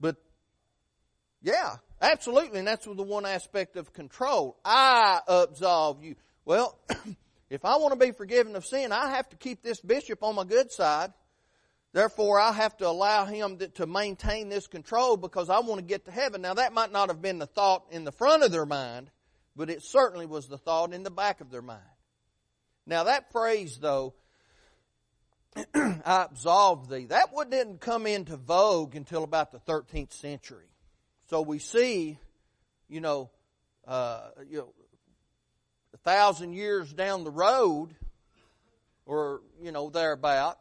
But, 0.00 0.16
yeah, 1.42 1.76
Absolutely, 2.00 2.60
and 2.60 2.68
that's 2.68 2.86
the 2.86 3.02
one 3.02 3.26
aspect 3.26 3.76
of 3.76 3.92
control. 3.92 4.58
I 4.64 5.20
absolve 5.28 6.02
you. 6.02 6.16
Well, 6.44 6.78
If 7.50 7.64
I 7.64 7.76
want 7.76 7.92
to 7.92 8.06
be 8.06 8.12
forgiven 8.12 8.54
of 8.54 8.64
sin, 8.64 8.92
I 8.92 9.10
have 9.10 9.28
to 9.30 9.36
keep 9.36 9.60
this 9.60 9.80
bishop 9.80 10.22
on 10.22 10.36
my 10.36 10.44
good 10.44 10.70
side. 10.70 11.12
Therefore, 11.92 12.38
I 12.38 12.52
have 12.52 12.76
to 12.76 12.86
allow 12.86 13.24
him 13.24 13.58
to 13.74 13.86
maintain 13.88 14.48
this 14.48 14.68
control 14.68 15.16
because 15.16 15.50
I 15.50 15.58
want 15.58 15.80
to 15.80 15.84
get 15.84 16.04
to 16.04 16.12
heaven. 16.12 16.42
Now, 16.42 16.54
that 16.54 16.72
might 16.72 16.92
not 16.92 17.08
have 17.08 17.20
been 17.20 17.40
the 17.40 17.46
thought 17.46 17.86
in 17.90 18.04
the 18.04 18.12
front 18.12 18.44
of 18.44 18.52
their 18.52 18.64
mind, 18.66 19.10
but 19.56 19.68
it 19.68 19.82
certainly 19.82 20.26
was 20.26 20.46
the 20.46 20.58
thought 20.58 20.92
in 20.92 21.02
the 21.02 21.10
back 21.10 21.40
of 21.40 21.50
their 21.50 21.60
mind. 21.60 21.80
Now, 22.86 23.04
that 23.04 23.32
phrase, 23.32 23.78
though, 23.80 24.14
I 25.74 26.26
absolve 26.30 26.88
thee, 26.88 27.06
that 27.06 27.30
didn't 27.50 27.80
come 27.80 28.06
into 28.06 28.36
vogue 28.36 28.94
until 28.94 29.24
about 29.24 29.50
the 29.50 29.58
13th 29.58 30.12
century. 30.12 30.69
So 31.30 31.42
we 31.42 31.60
see, 31.60 32.18
you 32.88 33.00
know, 33.00 33.30
uh, 33.86 34.30
you 34.48 34.58
know, 34.58 34.74
a 35.94 35.96
thousand 35.98 36.54
years 36.54 36.92
down 36.92 37.22
the 37.22 37.30
road, 37.30 37.94
or, 39.06 39.40
you 39.62 39.70
know, 39.70 39.90
thereabout, 39.90 40.58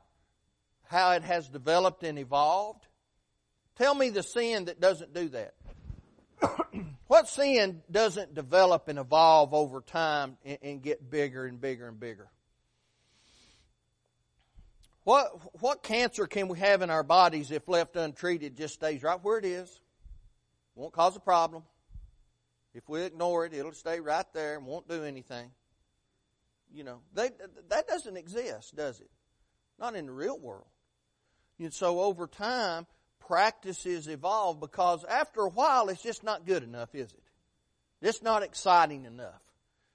how 0.83 1.13
it 1.13 1.23
has 1.23 1.49
developed 1.49 2.03
and 2.03 2.19
evolved. 2.19 2.85
Tell 3.77 3.95
me 3.95 4.11
the 4.11 4.21
sin 4.21 4.65
that 4.65 4.79
doesn't 4.79 5.11
do 5.11 5.29
that. 5.29 5.55
what 7.07 7.27
sin 7.27 7.81
doesn't 7.89 8.35
develop 8.35 8.89
and 8.89 8.99
evolve 8.99 9.55
over 9.55 9.81
time 9.81 10.37
and, 10.45 10.59
and, 10.61 10.81
get 10.83 11.09
bigger 11.09 11.47
and 11.47 11.59
bigger 11.59 11.87
and 11.87 11.99
bigger? 11.99 12.29
What, 15.03 15.31
what 15.63 15.81
cancer 15.81 16.27
can 16.27 16.47
we 16.47 16.59
have 16.59 16.83
in 16.83 16.91
our 16.91 17.03
bodies 17.03 17.49
if 17.49 17.67
left 17.67 17.95
untreated 17.95 18.55
just 18.55 18.75
stays 18.75 19.01
right 19.01 19.19
where 19.23 19.39
it 19.39 19.45
is? 19.45 19.81
Won't 20.75 20.93
cause 20.93 21.15
a 21.15 21.19
problem. 21.19 21.63
If 22.73 22.87
we 22.87 23.01
ignore 23.03 23.45
it, 23.45 23.53
it'll 23.53 23.73
stay 23.73 23.99
right 23.99 24.25
there 24.33 24.55
and 24.55 24.65
won't 24.65 24.87
do 24.87 25.03
anything. 25.03 25.51
You 26.71 26.83
know, 26.83 27.01
they, 27.13 27.31
that 27.69 27.87
doesn't 27.87 28.15
exist, 28.15 28.75
does 28.75 28.99
it? 28.99 29.09
Not 29.79 29.95
in 29.95 30.05
the 30.05 30.11
real 30.11 30.37
world. 30.37 30.67
And 31.59 31.73
so 31.73 31.99
over 31.99 32.27
time, 32.27 32.85
practices 33.19 34.07
evolve 34.07 34.59
because 34.59 35.03
after 35.03 35.41
a 35.41 35.49
while, 35.49 35.89
it's 35.89 36.01
just 36.01 36.23
not 36.23 36.45
good 36.45 36.63
enough, 36.63 36.93
is 36.93 37.11
it? 37.11 37.23
It's 38.01 38.21
not 38.21 38.43
exciting 38.43 39.05
enough. 39.05 39.41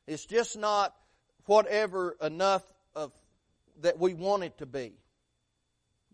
It's 0.07 0.27
just 0.27 0.59
not 0.59 0.95
whatever 1.47 2.17
enough 2.21 2.63
of 2.95 3.13
that 3.81 3.99
we 3.99 4.15
want 4.15 4.45
it 4.45 4.59
to 4.59 4.67
be. 4.67 4.93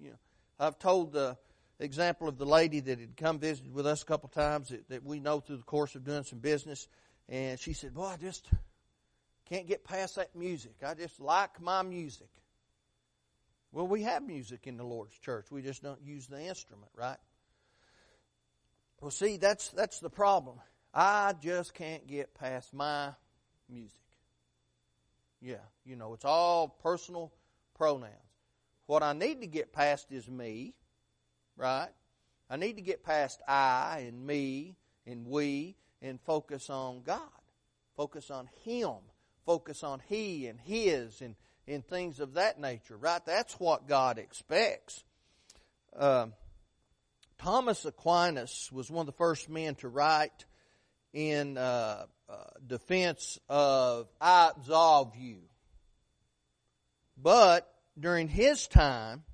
You 0.01 0.11
know, 0.11 0.17
I've 0.59 0.79
told 0.79 1.13
the 1.13 1.37
example 1.81 2.29
of 2.29 2.39
the 2.39 2.47
lady 2.47 2.81
that 2.81 3.01
had 3.01 3.17
come 3.17 3.39
visit 3.39 3.67
with 3.73 3.87
us 3.87 4.03
a 4.03 4.05
couple 4.05 4.29
times 4.29 4.69
that, 4.69 4.89
that 4.89 5.05
we 5.05 5.19
know 5.21 5.41
through 5.41 5.57
the 5.57 5.63
course 5.63 5.95
of 5.95 6.05
doing 6.05 6.23
some 6.23 6.39
business, 6.39 6.89
and 7.29 7.59
she 7.59 7.73
said, 7.73 7.95
"Boy, 7.95 8.07
I 8.07 8.17
just 8.17 8.49
can't 9.49 9.67
get 9.67 9.85
past 9.85 10.17
that 10.17 10.35
music. 10.37 10.75
I 10.87 10.95
just 10.95 11.21
like 11.21 11.61
my 11.61 11.83
music." 11.83 12.29
Well, 13.73 13.87
we 13.87 14.03
have 14.03 14.23
music 14.23 14.67
in 14.67 14.77
the 14.77 14.85
Lord's 14.85 15.17
church. 15.19 15.47
We 15.51 15.63
just 15.63 15.83
don't 15.83 16.03
use 16.03 16.27
the 16.27 16.41
instrument, 16.41 16.91
right? 16.97 17.19
Well, 19.01 19.11
see, 19.11 19.37
that's 19.37 19.69
that's 19.69 20.01
the 20.01 20.11
problem. 20.11 20.61
I 20.93 21.35
just 21.41 21.73
can't 21.73 22.07
get 22.07 22.35
past 22.35 22.75
my 22.75 23.13
music. 23.69 23.97
Yeah, 25.41 25.65
you 25.85 25.97
know, 25.97 26.13
it's 26.13 26.25
all 26.25 26.69
personal 26.69 27.33
pronouns. 27.75 28.13
What 28.87 29.03
I 29.03 29.13
need 29.13 29.41
to 29.41 29.47
get 29.47 29.73
past 29.73 30.11
is 30.11 30.29
me, 30.29 30.75
right? 31.61 31.91
I 32.49 32.57
need 32.57 32.77
to 32.77 32.83
get 32.83 33.05
past 33.05 33.41
I 33.47 34.05
and 34.07 34.27
me 34.27 34.77
and 35.07 35.27
we 35.27 35.77
and 36.03 36.21
focus 36.23 36.71
on 36.71 37.03
God. 37.03 37.21
Focus 37.97 38.31
on 38.31 38.49
Him. 38.65 38.97
Focus 39.45 39.85
on 39.85 40.01
He 40.09 40.47
and 40.47 40.59
His 40.59 41.21
and 41.21 41.37
in 41.67 41.83
things 41.83 42.19
of 42.19 42.35
that 42.35 42.59
nature, 42.59 42.97
right? 42.97 43.25
That's 43.25 43.55
what 43.61 43.87
God 43.87 44.19
expects. 44.19 45.05
Uh, 45.97 46.29
Thomas 47.39 47.85
Aquinas 47.85 48.71
was 48.73 48.91
one 48.91 49.03
of 49.03 49.07
the 49.07 49.13
first 49.13 49.49
men 49.49 49.77
to 49.77 49.89
write 49.89 50.47
in 51.13 51.57
uh, 51.57 52.07
uh, 52.29 52.35
defense 52.67 53.39
of 53.49 54.09
I 54.21 54.51
absolve 54.57 55.15
you. 55.17 55.43
But 57.17 57.73
during 57.99 58.29
his 58.29 58.67
time, 58.67 59.25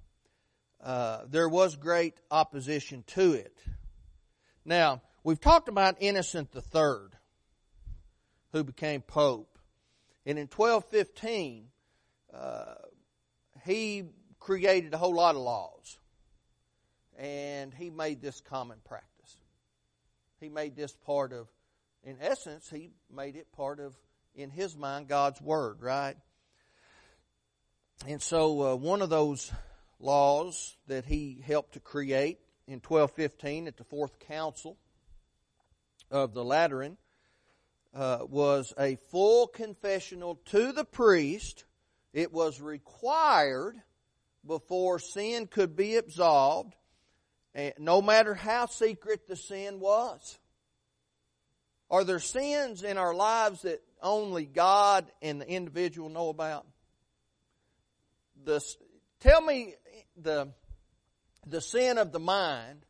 uh, 0.83 1.23
there 1.29 1.49
was 1.49 1.77
great 1.77 2.15
opposition 2.31 3.05
to 3.09 3.33
it. 3.33 3.57
Now, 4.65 5.03
we've 5.25 5.41
talked 5.41 5.69
about 5.69 5.97
Innocent 6.01 6.51
III, 6.55 7.09
who 8.53 8.65
became 8.65 9.01
Pope. 9.01 9.59
And 10.25 10.39
in 10.39 10.49
1215, 10.49 11.69
uh, 12.35 12.75
he 13.65 14.05
created 14.41 14.93
a 14.93 14.99
whole 14.99 15.15
lot 15.15 15.35
of 15.35 15.43
laws. 15.43 15.99
And 17.19 17.73
he 17.73 17.91
made 17.91 18.21
this 18.21 18.41
common 18.41 18.79
practice. 18.85 19.37
He 20.41 20.49
made 20.49 20.77
this 20.77 20.93
part 20.93 21.33
of, 21.33 21.49
in 22.05 22.19
essence, 22.21 22.69
he 22.69 22.91
made 23.15 23.37
it 23.37 23.51
part 23.53 23.81
of, 23.81 23.95
in 24.35 24.51
his 24.51 24.77
mind, 24.77 25.09
God's 25.09 25.41
Word, 25.41 25.81
right? 25.81 26.17
And 28.07 28.21
so 28.21 28.73
uh, 28.73 28.77
one 28.77 29.01
of 29.01 29.09
those 29.09 29.51
laws 29.99 30.77
that 30.87 31.05
he 31.05 31.43
helped 31.47 31.75
to 31.75 31.81
create 31.81 32.39
in 32.67 32.81
1215 32.81 33.69
at 33.69 33.77
the 33.77 33.85
Fourth 33.85 34.19
Council 34.21 34.77
of 36.11 36.35
the 36.35 36.45
Lateran 36.45 36.97
uh, 37.95 38.19
was 38.29 38.75
a 38.79 38.97
full 39.11 39.47
confessional 39.47 40.37
to 40.47 40.73
the 40.73 40.85
priest 40.85 41.65
it 42.13 42.33
was 42.33 42.61
required 42.61 43.77
before 44.47 44.99
sin 44.99 45.47
could 45.47 45.77
be 45.77 45.97
absolved, 45.97 46.75
no 47.79 48.01
matter 48.01 48.35
how 48.35 48.67
secret 48.67 49.27
the 49.27 49.37
sin 49.37 49.81
was. 49.81 50.39
Are 51.91 52.05
there 52.05 52.21
sins 52.21 52.83
in 52.83 52.99
our 52.99 53.15
lives 53.15 53.63
that 53.63 53.83
only 54.03 54.45
God 54.45 55.11
and 55.23 55.41
the 55.41 55.49
individual 55.49 56.09
know 56.09 56.29
about? 56.29 56.67
The, 58.45 58.65
tell 59.21 59.41
me 59.41 59.75
the, 60.17 60.49
the 61.47 61.61
sin 61.61 61.99
of 61.99 62.13
the 62.13 62.21
mind 62.21 62.85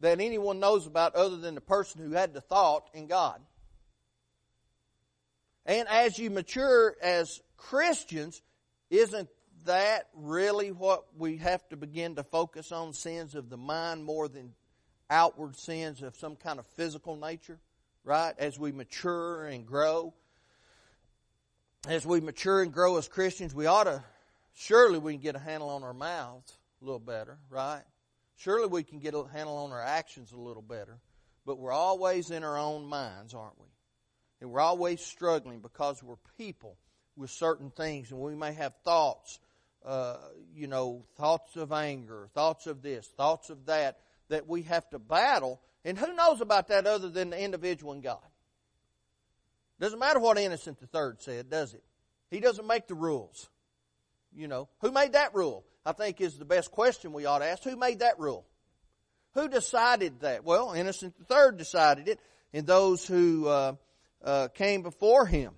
that 0.00 0.20
anyone 0.20 0.60
knows 0.60 0.86
about 0.86 1.14
other 1.14 1.36
than 1.36 1.54
the 1.54 1.60
person 1.60 2.02
who 2.02 2.12
had 2.12 2.32
the 2.32 2.40
thought 2.40 2.88
in 2.94 3.06
God. 3.06 3.40
And 5.66 5.88
as 5.88 6.18
you 6.18 6.30
mature 6.30 6.96
as 7.02 7.40
Christians, 7.56 8.42
isn't 8.88 9.28
that 9.66 10.08
really 10.14 10.72
what 10.72 11.04
we 11.16 11.36
have 11.36 11.66
to 11.68 11.76
begin 11.76 12.16
to 12.16 12.24
focus 12.24 12.72
on? 12.72 12.92
Sins 12.94 13.34
of 13.34 13.50
the 13.50 13.58
mind 13.58 14.04
more 14.04 14.28
than 14.28 14.54
outward 15.10 15.56
sins 15.56 16.02
of 16.02 16.16
some 16.16 16.36
kind 16.36 16.58
of 16.58 16.66
physical 16.76 17.16
nature, 17.16 17.58
right? 18.04 18.34
As 18.38 18.58
we 18.58 18.72
mature 18.72 19.44
and 19.46 19.66
grow. 19.66 20.14
As 21.88 22.06
we 22.06 22.20
mature 22.20 22.62
and 22.62 22.72
grow 22.72 22.96
as 22.96 23.08
Christians, 23.08 23.54
we 23.54 23.66
ought 23.66 23.84
to, 23.84 24.02
surely 24.54 24.98
we 24.98 25.12
can 25.12 25.22
get 25.22 25.36
a 25.36 25.40
handle 25.40 25.70
on 25.70 25.82
our 25.82 25.94
mouths 25.94 26.58
a 26.80 26.84
little 26.84 27.00
better, 27.00 27.38
right? 27.48 27.82
Surely 28.36 28.66
we 28.66 28.82
can 28.82 28.98
get 28.98 29.14
a 29.14 29.24
handle 29.24 29.56
on 29.58 29.72
our 29.72 29.82
actions 29.82 30.32
a 30.32 30.38
little 30.38 30.62
better. 30.62 30.98
But 31.46 31.58
we're 31.58 31.72
always 31.72 32.30
in 32.30 32.44
our 32.44 32.58
own 32.58 32.86
minds, 32.86 33.34
aren't 33.34 33.58
we? 33.58 33.66
And 34.40 34.50
we're 34.50 34.60
always 34.60 35.00
struggling 35.00 35.60
because 35.60 36.02
we're 36.02 36.16
people 36.38 36.76
with 37.16 37.30
certain 37.30 37.70
things, 37.70 38.10
and 38.10 38.20
we 38.20 38.34
may 38.34 38.52
have 38.54 38.72
thoughts, 38.84 39.38
uh, 39.84 40.16
you 40.54 40.66
know, 40.66 41.04
thoughts 41.16 41.56
of 41.56 41.72
anger, 41.72 42.28
thoughts 42.34 42.66
of 42.66 42.82
this, 42.82 43.06
thoughts 43.16 43.50
of 43.50 43.66
that, 43.66 43.98
that 44.28 44.46
we 44.46 44.62
have 44.62 44.88
to 44.90 44.98
battle. 44.98 45.60
And 45.84 45.98
who 45.98 46.14
knows 46.14 46.40
about 46.40 46.68
that 46.68 46.86
other 46.86 47.08
than 47.08 47.30
the 47.30 47.42
individual 47.42 47.92
and 47.92 48.02
God? 48.02 48.18
Doesn't 49.80 49.98
matter 49.98 50.20
what 50.20 50.38
Innocent 50.38 50.78
III 50.82 51.12
said, 51.18 51.50
does 51.50 51.74
it? 51.74 51.82
He 52.30 52.40
doesn't 52.40 52.66
make 52.66 52.86
the 52.86 52.94
rules. 52.94 53.48
You 54.34 54.48
know, 54.48 54.68
who 54.80 54.92
made 54.92 55.12
that 55.12 55.34
rule? 55.34 55.64
I 55.84 55.92
think 55.92 56.20
is 56.20 56.38
the 56.38 56.44
best 56.44 56.70
question 56.70 57.12
we 57.12 57.26
ought 57.26 57.38
to 57.38 57.46
ask. 57.46 57.62
Who 57.64 57.76
made 57.76 58.00
that 58.00 58.18
rule? 58.18 58.46
Who 59.34 59.48
decided 59.48 60.20
that? 60.20 60.44
Well, 60.44 60.72
Innocent 60.72 61.14
III 61.30 61.56
decided 61.56 62.08
it, 62.08 62.20
and 62.52 62.66
those 62.66 63.06
who 63.06 63.46
uh, 63.46 63.72
uh, 64.24 64.48
came 64.48 64.82
before 64.82 65.26
him 65.26 65.54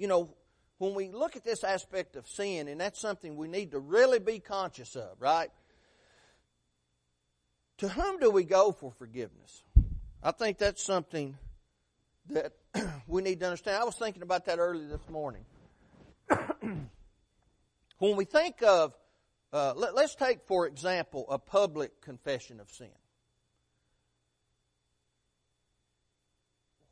you 0.00 0.06
know, 0.06 0.30
when 0.78 0.94
we 0.94 1.10
look 1.10 1.36
at 1.36 1.44
this 1.44 1.62
aspect 1.62 2.16
of 2.16 2.26
sin, 2.26 2.68
and 2.68 2.80
that's 2.80 2.98
something 2.98 3.36
we 3.36 3.48
need 3.48 3.72
to 3.72 3.78
really 3.78 4.18
be 4.18 4.40
conscious 4.40 4.96
of, 4.96 5.20
right? 5.20 5.50
To 7.78 7.88
whom 7.88 8.18
do 8.18 8.30
we 8.30 8.44
go 8.44 8.72
for 8.72 8.90
forgiveness? 8.92 9.62
I 10.22 10.30
think 10.30 10.56
that's 10.56 10.82
something 10.82 11.36
that 12.30 12.54
we 13.06 13.20
need 13.20 13.40
to 13.40 13.46
understand. 13.46 13.76
I 13.76 13.84
was 13.84 13.96
thinking 13.96 14.22
about 14.22 14.46
that 14.46 14.58
early 14.58 14.86
this 14.86 15.06
morning. 15.10 15.44
when 18.00 18.16
we 18.16 18.24
think 18.24 18.62
of, 18.62 18.92
uh, 19.52 19.72
let, 19.76 19.94
us 19.94 20.16
take, 20.16 20.40
for 20.46 20.66
example, 20.66 21.26
a 21.30 21.38
public 21.38 22.00
confession 22.00 22.58
of 22.58 22.68
sin. 22.70 22.88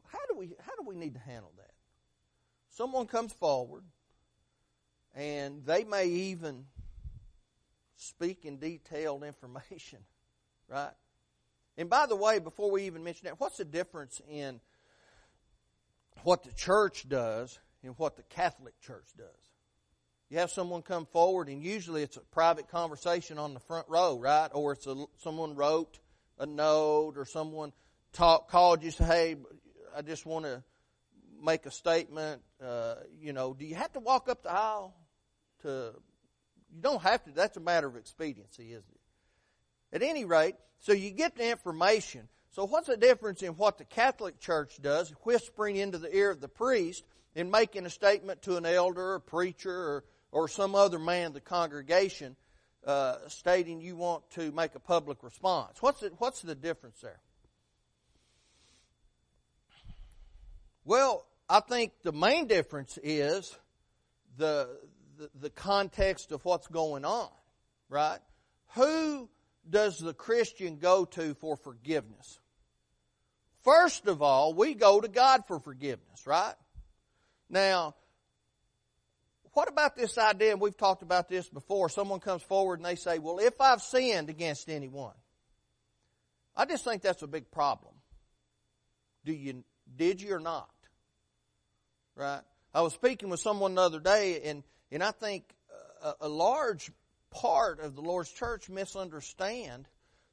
How 0.07 0.21
do 0.31 0.39
we, 0.39 0.55
how 0.65 0.73
do 0.81 0.89
we 0.89 0.95
need 0.95 1.15
to 1.15 1.21
handle 1.21 1.53
that? 1.57 1.69
someone 2.79 3.07
comes 3.07 3.33
forward 3.33 3.83
and 5.13 5.65
they 5.67 5.83
may 5.83 6.07
even 6.07 6.65
speak 7.97 8.45
in 8.45 8.59
detailed 8.59 9.25
information, 9.25 9.99
right? 10.69 10.93
And 11.77 11.91
by 11.91 12.07
the 12.07 12.15
way, 12.15 12.39
before 12.39 12.71
we 12.71 12.85
even 12.85 13.03
mention 13.03 13.25
that, 13.25 13.41
what's 13.41 13.57
the 13.57 13.65
difference 13.65 14.23
in 14.31 14.61
what 16.23 16.45
the 16.45 16.53
church 16.53 17.09
does 17.09 17.59
and 17.83 17.95
what 17.99 18.17
the 18.17 18.23
Catholic 18.23 18.81
Church 18.81 19.09
does? 19.17 19.48
You 20.31 20.39
have 20.39 20.51
someone 20.51 20.83
come 20.83 21.07
forward, 21.07 21.49
and 21.49 21.63
usually 21.63 22.03
it's 22.03 22.19
a 22.19 22.21
private 22.21 22.69
conversation 22.69 23.39
on 23.39 23.55
the 23.55 23.61
front 23.61 23.89
row, 23.89 24.19
right? 24.19 24.51
Or 24.53 24.73
it's 24.73 24.87
a, 24.87 25.07
someone 25.23 25.55
wrote 25.55 25.99
a 26.39 26.45
note, 26.45 27.15
or 27.17 27.25
someone 27.25 27.73
talk, 28.13 28.51
called 28.51 28.83
you, 28.83 28.91
say, 28.91 29.05
"Hey, 29.05 29.37
I 29.97 30.03
just 30.03 30.27
want 30.27 30.45
to 30.45 30.63
make 31.43 31.65
a 31.65 31.71
statement." 31.71 32.43
Uh, 32.63 32.97
you 33.19 33.33
know, 33.33 33.55
do 33.55 33.65
you 33.65 33.75
have 33.75 33.93
to 33.95 34.01
walk 34.01 34.29
up 34.29 34.43
the 34.43 34.53
aisle 34.53 34.95
to? 35.63 35.95
You 36.75 36.83
don't 36.83 37.01
have 37.01 37.25
to. 37.25 37.31
That's 37.31 37.57
a 37.57 37.61
matter 37.61 37.87
of 37.87 37.97
expediency, 37.97 38.73
isn't 38.73 38.85
it? 38.85 39.97
At 39.97 40.03
any 40.03 40.27
rate, 40.27 40.57
so 40.79 40.93
you 40.93 41.11
get 41.11 41.37
the 41.37 41.51
information. 41.51 42.29
So 42.51 42.67
what's 42.67 42.89
the 42.89 42.99
difference 42.99 43.43
in 43.43 43.53
what 43.53 43.79
the 43.79 43.85
Catholic 43.85 44.41
Church 44.41 44.79
does, 44.83 45.11
whispering 45.23 45.77
into 45.77 45.97
the 45.97 46.15
ear 46.15 46.31
of 46.31 46.41
the 46.41 46.49
priest 46.49 47.05
and 47.35 47.51
making 47.51 47.87
a 47.87 47.91
statement 47.91 48.43
to 48.43 48.57
an 48.57 48.67
elder 48.67 49.15
or 49.15 49.21
preacher 49.21 49.73
or 49.73 50.05
or 50.31 50.49
some 50.49 50.75
other 50.75 50.99
man 50.99 51.33
the 51.33 51.41
congregation 51.41 52.37
uh, 52.87 53.17
stating 53.29 53.81
you 53.81 53.97
want 53.97 54.29
to 54.31 54.53
make 54.53 54.75
a 54.75 54.81
public 54.81 55.23
response. 55.23 55.77
What's 55.81 56.01
the, 56.01 56.11
what's 56.19 56.43
the 56.43 56.55
difference 56.55 57.01
there? 57.01 57.21
Well, 60.85 61.27
I 61.49 61.61
think 61.61 61.93
the 62.03 62.13
main 62.13 62.47
difference 62.47 62.99
is 63.03 63.57
the, 64.37 64.69
the, 65.19 65.31
the 65.41 65.51
context 65.51 66.33
of 66.33 66.45
what's 66.45 66.67
going 66.67 67.05
on, 67.05 67.29
right? 67.89 68.21
Who 68.75 69.29
does 69.69 69.99
the 69.99 70.15
Christian 70.15 70.79
go 70.79 71.05
to 71.05 71.35
for 71.35 71.57
forgiveness? 71.57 72.39
First 73.65 74.07
of 74.07 74.23
all, 74.23 74.55
we 74.55 74.75
go 74.75 75.01
to 75.01 75.09
God 75.09 75.43
for 75.47 75.61
forgiveness, 75.61 76.27
right? 76.27 76.55
Now, 77.51 77.95
what 79.55 79.69
about 79.69 79.97
this 79.97 80.19
idea, 80.19 80.53
and 80.53 80.61
we've 80.61 80.77
talked 80.77 81.03
about 81.03 81.29
this 81.29 81.49
before, 81.49 81.89
someone 81.89 82.21
comes 82.21 82.43
forward 82.43 82.79
and 82.79 82.87
they 82.87 82.97
say, 82.97 83.19
well, 83.19 83.39
if 83.39 83.61
I've 83.61 83.83
sinned 83.83 84.31
against 84.31 84.69
anyone, 84.69 85.15
I 86.57 86.65
just 86.65 86.85
think 86.85 87.03
that's 87.03 87.23
a 87.23 87.27
big 87.27 87.51
problem. 87.51 87.95
Do 89.25 89.33
you, 89.33 89.65
did 89.97 90.21
you 90.21 90.35
or 90.35 90.41
not? 90.41 90.71
Right? 92.17 92.43
I 92.75 92.83
was 92.83 92.95
speaking 92.95 93.29
with 93.29 93.41
someone 93.41 93.75
the 93.75 93.83
other 93.83 94.01
day, 94.01 94.43
and, 94.45 94.63
and 94.91 95.03
I 95.03 95.13
think 95.13 95.45
a, 96.03 96.15
a 96.23 96.29
large 96.29 96.91
part 97.31 97.81
of 97.81 97.95
the 97.95 98.01
Lord's 98.01 98.31
church 98.31 98.69
misunderstand 98.69 99.87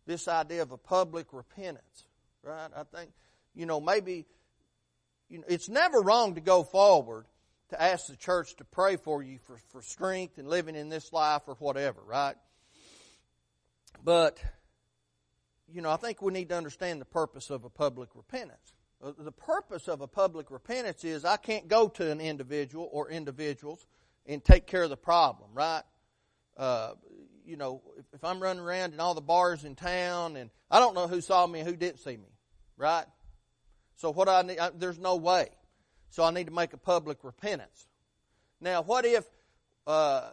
this 0.05 0.27
idea 0.27 0.61
of 0.61 0.71
a 0.71 0.77
public 0.77 1.33
repentance. 1.33 2.05
Right? 2.43 2.69
I 2.75 2.83
think, 2.83 3.11
you 3.53 3.65
know, 3.65 3.79
maybe, 3.79 4.25
you 5.29 5.39
know, 5.39 5.45
it's 5.47 5.69
never 5.69 6.01
wrong 6.01 6.35
to 6.35 6.41
go 6.41 6.63
forward 6.63 7.25
to 7.75 7.81
ask 7.81 8.07
the 8.07 8.15
church 8.15 8.55
to 8.55 8.63
pray 8.63 8.95
for 8.95 9.21
you 9.21 9.39
for, 9.45 9.57
for 9.71 9.81
strength 9.81 10.37
and 10.37 10.47
living 10.47 10.75
in 10.75 10.89
this 10.89 11.11
life 11.11 11.43
or 11.47 11.55
whatever, 11.55 11.99
right? 12.05 12.35
But, 14.03 14.41
you 15.67 15.81
know, 15.81 15.89
I 15.89 15.97
think 15.97 16.21
we 16.21 16.31
need 16.31 16.49
to 16.49 16.55
understand 16.55 17.01
the 17.01 17.05
purpose 17.05 17.49
of 17.49 17.65
a 17.65 17.69
public 17.69 18.09
repentance. 18.15 18.73
Uh, 19.03 19.11
the 19.17 19.31
purpose 19.31 19.87
of 19.87 20.01
a 20.01 20.07
public 20.07 20.51
repentance 20.51 21.03
is 21.03 21.25
I 21.25 21.37
can't 21.37 21.67
go 21.67 21.89
to 21.89 22.11
an 22.11 22.21
individual 22.21 22.89
or 22.91 23.09
individuals 23.09 23.85
and 24.25 24.43
take 24.43 24.67
care 24.67 24.83
of 24.83 24.89
the 24.89 24.97
problem, 24.97 25.49
right? 25.53 25.83
Uh, 26.55 26.91
you 27.45 27.57
know, 27.57 27.81
if, 27.97 28.05
if 28.13 28.23
I'm 28.23 28.41
running 28.41 28.63
around 28.63 28.93
in 28.93 28.99
all 28.99 29.13
the 29.13 29.21
bars 29.21 29.65
in 29.65 29.75
town 29.75 30.37
and 30.37 30.49
I 30.71 30.79
don't 30.79 30.95
know 30.95 31.07
who 31.07 31.19
saw 31.19 31.45
me 31.45 31.59
and 31.59 31.67
who 31.67 31.75
didn't 31.75 31.99
see 31.99 32.15
me, 32.15 32.31
right? 32.77 33.05
So 33.97 34.11
what 34.11 34.29
I 34.29 34.41
need, 34.43 34.59
I, 34.59 34.71
there's 34.73 34.99
no 34.99 35.17
way. 35.17 35.49
So 36.09 36.23
I 36.23 36.31
need 36.31 36.47
to 36.47 36.53
make 36.53 36.73
a 36.73 36.77
public 36.77 37.23
repentance. 37.23 37.87
Now, 38.61 38.81
what 38.81 39.05
if, 39.05 39.25
uh, 39.85 40.29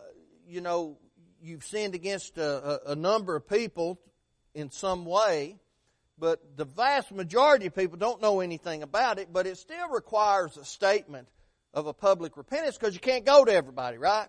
you 0.46 0.60
know, 0.60 0.98
you've 1.42 1.64
sinned 1.64 1.94
against 1.94 2.38
a, 2.38 2.88
a, 2.88 2.92
a 2.92 2.94
number 2.94 3.34
of 3.36 3.48
people 3.48 4.00
in 4.54 4.70
some 4.70 5.04
way, 5.04 5.58
but 6.18 6.56
the 6.56 6.64
vast 6.64 7.10
majority 7.10 7.66
of 7.66 7.74
people 7.74 7.98
don't 7.98 8.22
know 8.22 8.40
anything 8.40 8.82
about 8.82 9.18
it, 9.18 9.32
but 9.32 9.46
it 9.46 9.58
still 9.58 9.88
requires 9.88 10.56
a 10.56 10.64
statement 10.64 11.28
of 11.74 11.86
a 11.86 11.92
public 11.92 12.36
repentance 12.36 12.78
because 12.78 12.94
you 12.94 13.00
can't 13.00 13.24
go 13.24 13.44
to 13.44 13.52
everybody, 13.52 13.98
right? 13.98 14.28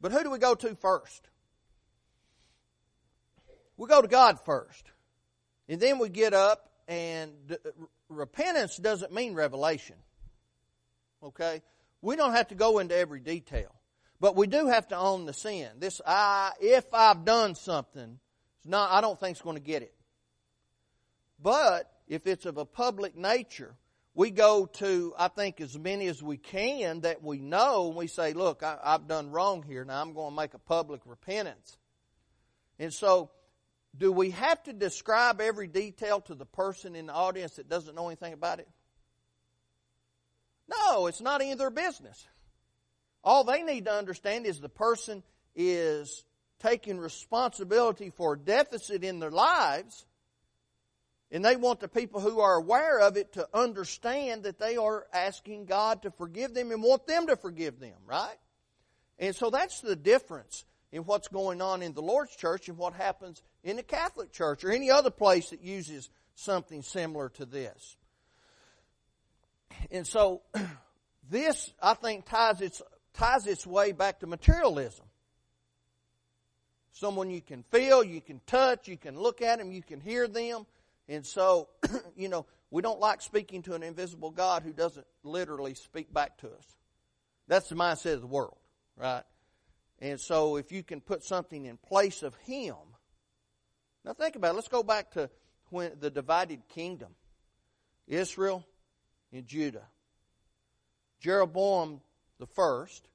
But 0.00 0.12
who 0.12 0.22
do 0.22 0.30
we 0.30 0.38
go 0.38 0.54
to 0.54 0.74
first? 0.76 1.28
We 3.76 3.86
go 3.88 4.02
to 4.02 4.08
God 4.08 4.38
first. 4.44 4.84
And 5.68 5.80
then 5.80 5.98
we 5.98 6.08
get 6.08 6.34
up 6.34 6.70
and 6.88 7.32
repentance 8.14 8.76
doesn't 8.76 9.12
mean 9.12 9.34
revelation. 9.34 9.96
Okay? 11.22 11.62
We 12.02 12.16
don't 12.16 12.32
have 12.32 12.48
to 12.48 12.54
go 12.54 12.78
into 12.78 12.96
every 12.96 13.20
detail. 13.20 13.74
But 14.20 14.36
we 14.36 14.46
do 14.46 14.66
have 14.68 14.88
to 14.88 14.96
own 14.96 15.26
the 15.26 15.32
sin. 15.32 15.68
This 15.78 16.00
I 16.06 16.52
if 16.60 16.84
I've 16.92 17.24
done 17.24 17.54
something, 17.54 18.18
it's 18.58 18.66
not 18.66 18.90
I 18.90 19.00
don't 19.00 19.18
think 19.18 19.32
it's 19.32 19.42
going 19.42 19.56
to 19.56 19.62
get 19.62 19.82
it. 19.82 19.94
But 21.42 21.90
if 22.08 22.26
it's 22.26 22.46
of 22.46 22.56
a 22.56 22.64
public 22.64 23.16
nature, 23.16 23.74
we 24.14 24.30
go 24.30 24.66
to, 24.66 25.12
I 25.18 25.28
think, 25.28 25.60
as 25.60 25.76
many 25.78 26.06
as 26.06 26.22
we 26.22 26.36
can 26.36 27.00
that 27.00 27.22
we 27.22 27.38
know, 27.38 27.88
and 27.88 27.96
we 27.96 28.06
say, 28.06 28.32
look, 28.32 28.62
I, 28.62 28.78
have 28.84 29.08
done 29.08 29.30
wrong 29.30 29.62
here. 29.62 29.84
Now 29.84 30.00
I'm 30.00 30.14
going 30.14 30.30
to 30.30 30.36
make 30.36 30.54
a 30.54 30.58
public 30.58 31.00
repentance. 31.04 31.76
And 32.78 32.94
so 32.94 33.30
do 33.96 34.10
we 34.10 34.30
have 34.30 34.62
to 34.64 34.72
describe 34.72 35.40
every 35.40 35.68
detail 35.68 36.20
to 36.22 36.34
the 36.34 36.46
person 36.46 36.96
in 36.96 37.06
the 37.06 37.12
audience 37.12 37.56
that 37.56 37.68
doesn't 37.68 37.94
know 37.94 38.06
anything 38.06 38.32
about 38.32 38.58
it? 38.58 38.68
No, 40.68 41.06
it's 41.06 41.20
not 41.20 41.40
any 41.40 41.52
of 41.52 41.58
their 41.58 41.70
business. 41.70 42.26
All 43.22 43.44
they 43.44 43.62
need 43.62 43.84
to 43.84 43.92
understand 43.92 44.46
is 44.46 44.60
the 44.60 44.68
person 44.68 45.22
is 45.54 46.24
taking 46.58 46.98
responsibility 46.98 48.10
for 48.10 48.34
a 48.34 48.38
deficit 48.38 49.04
in 49.04 49.20
their 49.20 49.30
lives, 49.30 50.06
and 51.30 51.44
they 51.44 51.56
want 51.56 51.80
the 51.80 51.88
people 51.88 52.20
who 52.20 52.40
are 52.40 52.54
aware 52.54 53.00
of 53.00 53.16
it 53.16 53.34
to 53.34 53.48
understand 53.54 54.44
that 54.44 54.58
they 54.58 54.76
are 54.76 55.06
asking 55.12 55.66
God 55.66 56.02
to 56.02 56.10
forgive 56.10 56.54
them 56.54 56.70
and 56.70 56.82
want 56.82 57.06
them 57.06 57.26
to 57.28 57.36
forgive 57.36 57.78
them, 57.80 57.96
right? 58.06 58.36
And 59.18 59.34
so 59.34 59.50
that's 59.50 59.80
the 59.80 59.96
difference 59.96 60.64
in 60.90 61.02
what's 61.02 61.28
going 61.28 61.60
on 61.60 61.82
in 61.82 61.92
the 61.92 62.02
Lord's 62.02 62.34
church 62.34 62.68
and 62.68 62.78
what 62.78 62.94
happens 62.94 63.42
in 63.64 63.76
the 63.76 63.82
Catholic 63.82 64.30
Church 64.30 64.62
or 64.62 64.70
any 64.70 64.90
other 64.90 65.10
place 65.10 65.50
that 65.50 65.62
uses 65.62 66.10
something 66.36 66.82
similar 66.82 67.30
to 67.30 67.46
this. 67.46 67.96
And 69.90 70.06
so, 70.06 70.42
this, 71.30 71.72
I 71.82 71.94
think, 71.94 72.26
ties 72.26 72.60
its, 72.60 72.82
ties 73.14 73.46
its 73.46 73.66
way 73.66 73.92
back 73.92 74.20
to 74.20 74.26
materialism. 74.26 75.06
Someone 76.92 77.30
you 77.30 77.40
can 77.40 77.64
feel, 77.70 78.04
you 78.04 78.20
can 78.20 78.40
touch, 78.46 78.86
you 78.86 78.96
can 78.96 79.18
look 79.18 79.42
at 79.42 79.58
them, 79.58 79.72
you 79.72 79.82
can 79.82 80.00
hear 80.00 80.28
them. 80.28 80.66
And 81.08 81.26
so, 81.26 81.68
you 82.16 82.28
know, 82.28 82.46
we 82.70 82.82
don't 82.82 83.00
like 83.00 83.20
speaking 83.20 83.62
to 83.62 83.74
an 83.74 83.82
invisible 83.82 84.30
God 84.30 84.62
who 84.62 84.72
doesn't 84.72 85.06
literally 85.22 85.74
speak 85.74 86.12
back 86.12 86.38
to 86.38 86.48
us. 86.48 86.76
That's 87.48 87.68
the 87.68 87.74
mindset 87.74 88.14
of 88.14 88.20
the 88.20 88.26
world, 88.26 88.56
right? 88.96 89.22
And 90.00 90.20
so 90.20 90.56
if 90.56 90.72
you 90.72 90.82
can 90.82 91.00
put 91.00 91.24
something 91.24 91.64
in 91.64 91.76
place 91.76 92.22
of 92.22 92.34
Him, 92.46 92.74
now 94.04 94.12
think 94.12 94.36
about 94.36 94.52
it. 94.52 94.54
Let's 94.54 94.68
go 94.68 94.82
back 94.82 95.12
to 95.12 95.30
when 95.70 95.92
the 96.00 96.10
divided 96.10 96.68
kingdom. 96.68 97.08
Israel 98.06 98.64
and 99.32 99.46
Judah. 99.46 99.86
Jeroboam 101.20 102.00
the 102.38 102.46
first 102.46 103.08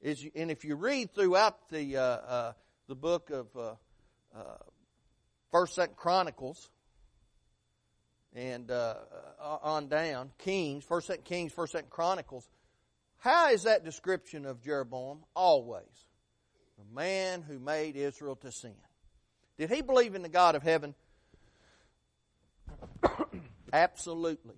is, 0.00 0.24
and 0.34 0.50
if 0.50 0.64
you 0.64 0.76
read 0.76 1.14
throughout 1.14 1.68
the 1.68 1.96
uh, 1.96 2.02
uh, 2.02 2.52
the 2.88 2.94
book 2.94 3.30
of 3.30 3.46
uh, 3.56 3.74
uh 4.34 4.56
First, 5.50 5.74
Second 5.74 5.96
Chronicles, 5.96 6.70
and 8.34 8.70
uh, 8.70 8.94
uh, 9.42 9.58
on 9.62 9.88
down, 9.88 10.30
Kings, 10.38 10.84
First, 10.84 11.08
Second 11.08 11.24
Kings, 11.24 11.52
First, 11.52 11.72
Second 11.72 11.90
Chronicles, 11.90 12.48
how 13.18 13.50
is 13.50 13.64
that 13.64 13.84
description 13.84 14.46
of 14.46 14.62
Jeroboam? 14.62 15.24
Always. 15.34 15.84
The 16.78 16.94
man 16.94 17.42
who 17.42 17.58
made 17.58 17.96
Israel 17.96 18.36
to 18.36 18.52
sin. 18.52 18.76
Did 19.60 19.68
he 19.68 19.82
believe 19.82 20.14
in 20.14 20.22
the 20.22 20.30
God 20.30 20.54
of 20.54 20.62
heaven? 20.62 20.94
Absolutely. 23.74 24.54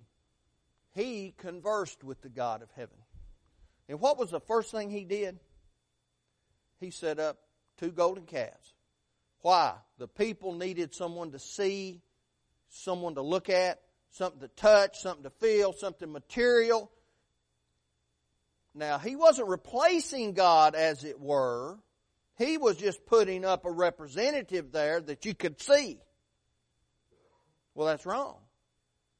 He 0.95 1.33
conversed 1.39 2.05
with 2.05 2.21
the 2.21 2.29
God 2.29 2.61
of 2.61 2.69
heaven. 2.77 2.95
And 3.89 3.99
what 3.99 4.17
was 4.17 4.31
the 4.31 4.39
first 4.39 4.71
thing 4.71 4.89
he 4.89 5.03
did? 5.03 5.41
He 6.79 6.89
set 6.89 7.19
up 7.19 7.37
two 7.75 7.91
golden 7.91 8.25
calves. 8.25 8.73
Why? 9.41 9.73
The 9.97 10.07
people 10.07 10.53
needed 10.53 10.95
someone 10.95 11.31
to 11.31 11.39
see, 11.39 12.01
someone 12.69 13.15
to 13.15 13.21
look 13.21 13.49
at, 13.49 13.81
something 14.11 14.39
to 14.39 14.47
touch, 14.47 15.01
something 15.01 15.23
to 15.23 15.31
feel, 15.31 15.73
something 15.73 16.13
material. 16.13 16.89
Now, 18.73 18.99
he 18.99 19.17
wasn't 19.17 19.49
replacing 19.49 20.31
God 20.31 20.75
as 20.75 21.03
it 21.03 21.19
were. 21.19 21.77
He 22.37 22.57
was 22.57 22.77
just 22.77 23.05
putting 23.05 23.45
up 23.45 23.65
a 23.65 23.71
representative 23.71 24.71
there 24.71 24.99
that 25.01 25.25
you 25.25 25.33
could 25.33 25.61
see. 25.61 25.99
Well, 27.75 27.87
that's 27.87 28.05
wrong. 28.05 28.37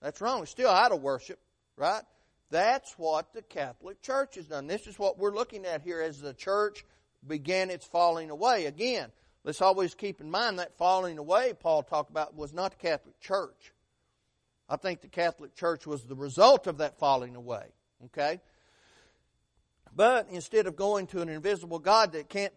That's 0.01 0.19
wrong. 0.21 0.41
It's 0.41 0.51
still 0.51 0.69
idol 0.69 0.99
worship, 0.99 1.39
right? 1.77 2.03
That's 2.49 2.93
what 2.97 3.33
the 3.33 3.41
Catholic 3.41 4.01
Church 4.01 4.35
has 4.35 4.47
done. 4.47 4.67
This 4.67 4.85
is 4.85 4.99
what 4.99 5.17
we're 5.17 5.33
looking 5.33 5.65
at 5.65 5.81
here 5.81 6.01
as 6.01 6.19
the 6.19 6.33
church 6.33 6.85
began 7.25 7.69
its 7.69 7.85
falling 7.85 8.29
away. 8.29 8.65
Again, 8.65 9.11
let's 9.43 9.61
always 9.61 9.95
keep 9.95 10.21
in 10.21 10.29
mind 10.29 10.59
that 10.59 10.77
falling 10.77 11.17
away 11.17 11.53
Paul 11.59 11.83
talked 11.83 12.09
about 12.11 12.35
was 12.35 12.53
not 12.53 12.71
the 12.71 12.87
Catholic 12.87 13.19
Church. 13.19 13.73
I 14.69 14.75
think 14.75 15.01
the 15.01 15.07
Catholic 15.07 15.55
Church 15.55 15.87
was 15.87 16.03
the 16.03 16.15
result 16.15 16.67
of 16.67 16.79
that 16.79 16.99
falling 16.99 17.35
away. 17.35 17.65
Okay? 18.05 18.39
But 19.95 20.27
instead 20.29 20.67
of 20.67 20.75
going 20.75 21.07
to 21.07 21.21
an 21.21 21.29
invisible 21.29 21.79
God 21.79 22.13
that 22.13 22.29
can't, 22.29 22.53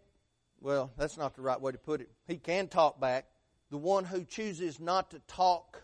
well, 0.61 0.93
that's 0.97 1.17
not 1.17 1.35
the 1.35 1.43
right 1.43 1.61
way 1.61 1.73
to 1.73 1.79
put 1.79 2.01
it. 2.01 2.11
He 2.27 2.37
can 2.37 2.69
talk 2.69 3.01
back. 3.01 3.27
The 3.71 3.79
one 3.79 4.05
who 4.05 4.25
chooses 4.25 4.79
not 4.81 5.11
to 5.11 5.21
talk 5.27 5.83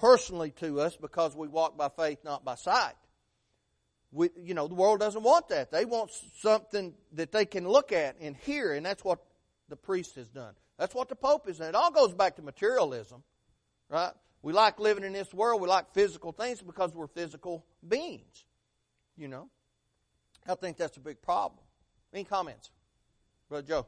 personally 0.00 0.50
to 0.52 0.80
us 0.80 0.96
because 0.96 1.36
we 1.36 1.48
walk 1.48 1.76
by 1.76 1.88
faith, 1.88 2.18
not 2.24 2.44
by 2.44 2.54
sight. 2.54 2.94
We, 4.10 4.30
you 4.42 4.54
know, 4.54 4.68
the 4.68 4.74
world 4.74 5.00
doesn't 5.00 5.22
want 5.22 5.48
that. 5.48 5.70
They 5.70 5.84
want 5.84 6.10
something 6.40 6.94
that 7.12 7.30
they 7.30 7.44
can 7.44 7.68
look 7.68 7.92
at 7.92 8.16
and 8.20 8.36
hear, 8.36 8.72
and 8.72 8.86
that's 8.86 9.04
what 9.04 9.18
the 9.68 9.76
priest 9.76 10.14
has 10.16 10.28
done. 10.28 10.54
That's 10.78 10.94
what 10.94 11.08
the 11.08 11.16
Pope 11.16 11.46
has 11.46 11.58
done. 11.58 11.68
It 11.68 11.74
all 11.74 11.90
goes 11.90 12.14
back 12.14 12.36
to 12.36 12.42
materialism, 12.42 13.22
right? 13.90 14.12
We 14.40 14.52
like 14.52 14.78
living 14.78 15.04
in 15.04 15.12
this 15.12 15.34
world. 15.34 15.60
We 15.60 15.68
like 15.68 15.92
physical 15.92 16.32
things 16.32 16.62
because 16.62 16.94
we're 16.94 17.08
physical 17.08 17.66
beings, 17.86 18.44
you 19.16 19.28
know. 19.28 19.50
I 20.48 20.54
think 20.54 20.78
that's 20.78 20.96
a 20.96 21.00
big 21.00 21.20
problem. 21.20 21.60
Any 22.14 22.24
comments? 22.24 22.70
Brother 23.48 23.66
Joe. 23.66 23.86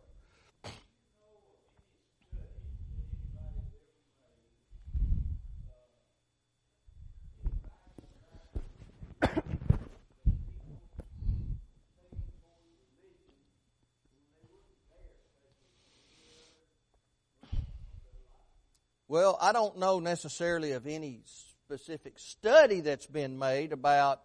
Well, 19.09 19.37
I 19.43 19.53
don't 19.53 19.77
know 19.77 19.99
necessarily 19.99 20.73
of 20.73 20.87
any 20.87 21.23
specific 21.27 22.19
study 22.19 22.81
that's 22.81 23.07
been 23.07 23.39
made 23.39 23.73
about 23.73 24.23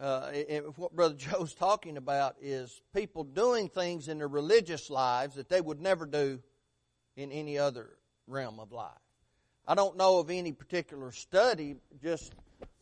uh, 0.00 0.30
what 0.76 0.94
Brother 0.94 1.14
Joe's 1.18 1.54
talking 1.54 1.96
about 1.96 2.36
is 2.40 2.80
people 2.94 3.24
doing 3.24 3.68
things 3.68 4.08
in 4.08 4.18
their 4.18 4.28
religious 4.28 4.90
lives 4.90 5.34
that 5.34 5.48
they 5.48 5.60
would 5.60 5.80
never 5.80 6.06
do 6.06 6.40
in 7.16 7.30
any 7.32 7.58
other 7.58 7.90
realm 8.26 8.58
of 8.60 8.72
life. 8.72 8.90
I 9.66 9.74
don't 9.74 9.96
know 9.96 10.18
of 10.18 10.30
any 10.30 10.52
particular 10.52 11.12
study 11.12 11.76
just 12.02 12.32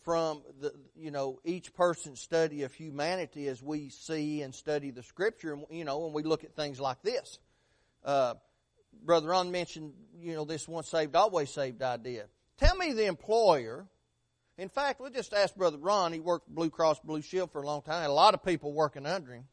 from 0.02 0.42
the 0.61 0.72
you 0.96 1.11
know 1.11 1.38
each 1.44 1.74
person's 1.74 2.20
study 2.20 2.62
of 2.62 2.72
humanity 2.72 3.48
as 3.48 3.62
we 3.62 3.90
see 3.90 4.42
and 4.42 4.54
study 4.54 4.90
the 4.90 5.02
scripture 5.02 5.52
and 5.52 5.64
you 5.70 5.85
know 5.85 5.98
when 5.98 6.14
we 6.14 6.22
look 6.22 6.44
at 6.44 6.54
things 6.54 6.81
like 6.81 7.02
this 7.02 7.38
uh, 8.07 8.33
brother 9.04 9.28
ron 9.28 9.50
mentioned 9.50 9.92
you 10.18 10.35
know 10.35 10.46
this 10.46 10.66
once 10.66 10.88
saved 10.88 11.14
always 11.14 11.50
saved 11.50 11.83
idea 11.83 12.24
tell 12.57 12.74
me 12.76 12.92
the 12.92 13.04
employer 13.04 13.87
in 14.58 14.68
fact, 14.68 15.00
we'll 15.00 15.10
just 15.10 15.32
ask 15.32 15.54
Brother 15.54 15.78
Ron. 15.78 16.12
He 16.12 16.18
worked 16.18 16.48
Blue 16.52 16.68
Cross 16.68 17.00
Blue 17.04 17.22
Shield 17.22 17.52
for 17.52 17.62
a 17.62 17.66
long 17.66 17.80
time. 17.80 18.10
a 18.10 18.12
lot 18.12 18.34
of 18.34 18.44
people 18.44 18.72
working 18.72 19.06
under 19.06 19.32
him. 19.32 19.44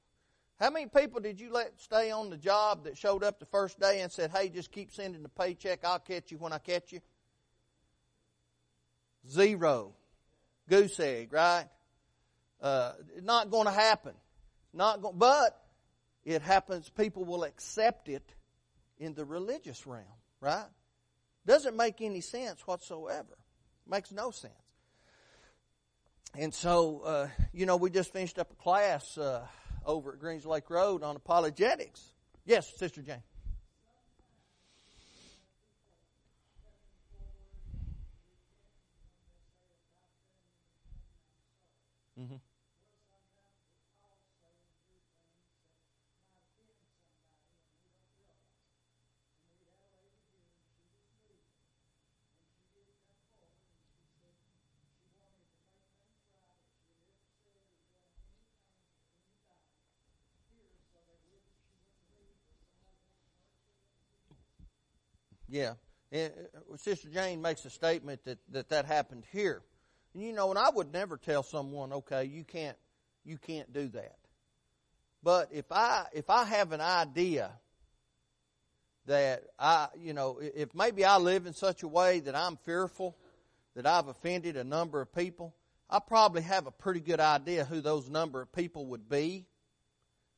How 0.60 0.72
many 0.72 0.88
people 0.88 1.22
did 1.22 1.40
you 1.40 1.52
let 1.52 1.80
stay 1.80 2.10
on 2.10 2.32
the 2.32 2.38
job 2.38 2.86
that 2.86 2.98
showed 2.98 3.24
up 3.24 3.40
the 3.40 3.46
first 3.46 3.80
day 3.80 4.02
and 4.02 4.12
said, 4.12 4.32
hey, 4.32 4.50
just 4.50 4.72
keep 4.72 4.92
sending 4.92 5.22
the 5.22 5.30
paycheck. 5.30 5.86
I'll 5.86 6.00
catch 6.00 6.32
you 6.32 6.38
when 6.38 6.54
I 6.54 6.58
catch 6.58 6.92
you? 6.92 7.02
Zero. 9.30 9.94
Goose 10.68 11.00
egg, 11.00 11.32
right? 11.34 11.66
Uh, 12.60 12.94
not 13.22 13.52
going 13.52 13.66
to 13.66 13.72
happen. 13.72 14.14
Not 14.74 15.02
but 15.20 15.62
it 16.24 16.42
happens. 16.42 16.90
People 16.90 17.26
will 17.26 17.44
accept 17.44 18.10
it 18.10 18.34
in 18.98 19.14
the 19.14 19.26
religious 19.26 19.86
realm, 19.86 20.06
right? 20.40 20.66
Doesn't 21.46 21.78
make 21.78 22.02
any 22.02 22.22
sense 22.22 22.66
whatsoever. 22.66 23.38
Makes 23.88 24.12
no 24.12 24.32
sense. 24.32 24.54
And 26.34 26.54
so, 26.54 27.02
uh, 27.02 27.28
you 27.54 27.66
know, 27.66 27.78
we 27.78 27.90
just 27.90 28.12
finished 28.12 28.40
up 28.40 28.52
a 28.52 28.56
class 28.56 29.18
uh, 29.18 29.46
over 29.86 30.14
at 30.14 30.20
Greens 30.20 30.46
Lake 30.46 30.70
Road 30.70 31.04
on 31.04 31.16
apologetics. 31.16 32.02
Yes, 32.46 32.72
Sister 32.78 33.02
Jane. 33.02 33.24
Mm-hmm. 42.20 42.36
Yeah. 65.48 65.74
And 66.12 66.32
uh, 66.56 66.78
Sister 66.78 67.10
Jane 67.10 67.42
makes 67.42 67.66
a 67.66 67.70
statement 67.70 68.24
that, 68.26 68.38
that 68.52 68.70
that 68.70 68.86
happened 68.86 69.24
here. 69.32 69.62
And 70.14 70.24
you 70.24 70.34
know, 70.34 70.50
and 70.50 70.60
I 70.60 70.70
would 70.70 70.94
never 70.94 71.18
tell 71.18 71.44
someone, 71.44 71.92
okay, 71.94 72.26
you 72.26 72.44
can't, 72.44 72.78
you 73.24 73.38
can't 73.38 73.72
do 73.74 73.88
that. 73.90 74.16
But 75.24 75.50
if 75.52 75.72
I, 75.72 76.06
if 76.14 76.30
I 76.30 76.46
have 76.46 76.72
an 76.72 76.82
idea 76.82 77.52
that 79.08 79.44
I, 79.60 79.88
you 80.00 80.14
know, 80.14 80.40
if 80.40 80.74
maybe 80.74 81.04
I 81.04 81.18
live 81.18 81.46
in 81.46 81.54
such 81.54 81.84
a 81.84 81.88
way 81.88 82.20
that 82.22 82.36
I'm 82.36 82.58
fearful 82.58 83.16
that 83.76 83.86
I've 83.86 84.08
offended 84.08 84.56
a 84.56 84.64
number 84.64 85.02
of 85.02 85.14
people, 85.14 85.54
I 85.90 86.00
probably 86.00 86.44
have 86.44 86.66
a 86.66 86.72
pretty 86.72 87.02
good 87.02 87.20
idea 87.20 87.66
who 87.66 87.82
those 87.82 88.10
number 88.10 88.42
of 88.42 88.52
people 88.52 88.88
would 88.88 89.10
be. 89.10 89.46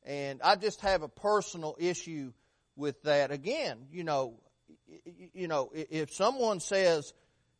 And 0.04 0.40
I 0.42 0.56
just 0.56 0.80
have 0.80 1.02
a 1.02 1.08
personal 1.08 1.76
issue 1.78 2.32
with 2.76 3.02
that. 3.02 3.30
Again, 3.30 3.86
you 3.92 4.04
know, 4.04 4.40
you 5.34 5.48
know, 5.48 5.70
if 5.72 6.12
someone 6.12 6.60
says, 6.60 7.12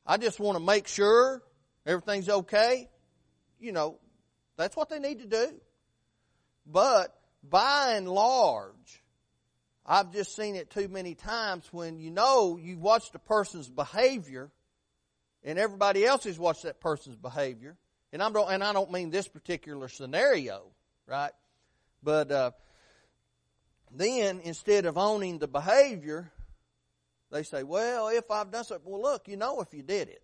I 0.06 0.16
just 0.16 0.40
want 0.40 0.58
to 0.58 0.64
make 0.64 0.88
sure 0.88 1.42
everything's 1.86 2.28
okay, 2.28 2.88
you 3.60 3.72
know, 3.72 3.98
that's 4.56 4.76
what 4.76 4.88
they 4.88 4.98
need 4.98 5.20
to 5.20 5.26
do. 5.26 5.48
But 6.66 7.14
by 7.42 7.94
and 7.94 8.08
large, 8.08 9.02
I've 9.86 10.12
just 10.12 10.36
seen 10.36 10.54
it 10.54 10.70
too 10.70 10.88
many 10.88 11.14
times 11.14 11.66
when 11.72 11.98
you 11.98 12.10
know 12.10 12.58
you've 12.60 12.80
watched 12.80 13.14
a 13.14 13.18
person's 13.18 13.68
behavior 13.68 14.50
and 15.42 15.58
everybody 15.58 16.04
else 16.04 16.24
has 16.24 16.38
watched 16.38 16.64
that 16.64 16.80
person's 16.80 17.16
behavior. 17.16 17.76
And 18.12 18.22
I'm 18.22 18.34
and 18.36 18.64
I 18.64 18.72
don't 18.72 18.90
mean 18.90 19.10
this 19.10 19.28
particular 19.28 19.88
scenario, 19.88 20.62
right? 21.06 21.32
But 22.02 22.30
uh, 22.30 22.50
then 23.90 24.40
instead 24.40 24.86
of 24.86 24.98
owning 24.98 25.38
the 25.38 25.48
behavior, 25.48 26.30
they 27.30 27.42
say, 27.42 27.62
well, 27.62 28.08
if 28.08 28.30
I've 28.30 28.50
done 28.50 28.64
something, 28.64 28.90
well, 28.90 29.02
look, 29.02 29.28
you 29.28 29.36
know 29.36 29.60
if 29.60 29.74
you 29.74 29.82
did 29.82 30.08
it. 30.08 30.22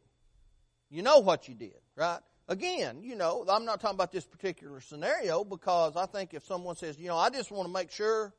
You 0.90 1.02
know 1.02 1.18
what 1.18 1.48
you 1.48 1.54
did, 1.54 1.80
right? 1.96 2.20
Again, 2.48 3.02
you 3.02 3.16
know, 3.16 3.44
I'm 3.48 3.64
not 3.64 3.80
talking 3.80 3.96
about 3.96 4.12
this 4.12 4.24
particular 4.24 4.80
scenario 4.80 5.44
because 5.44 5.96
I 5.96 6.06
think 6.06 6.34
if 6.34 6.44
someone 6.44 6.76
says, 6.76 6.98
you 6.98 7.08
know, 7.08 7.16
I 7.16 7.30
just 7.30 7.50
want 7.50 7.66
to 7.66 7.72
make 7.72 7.90
sure, 7.90 8.34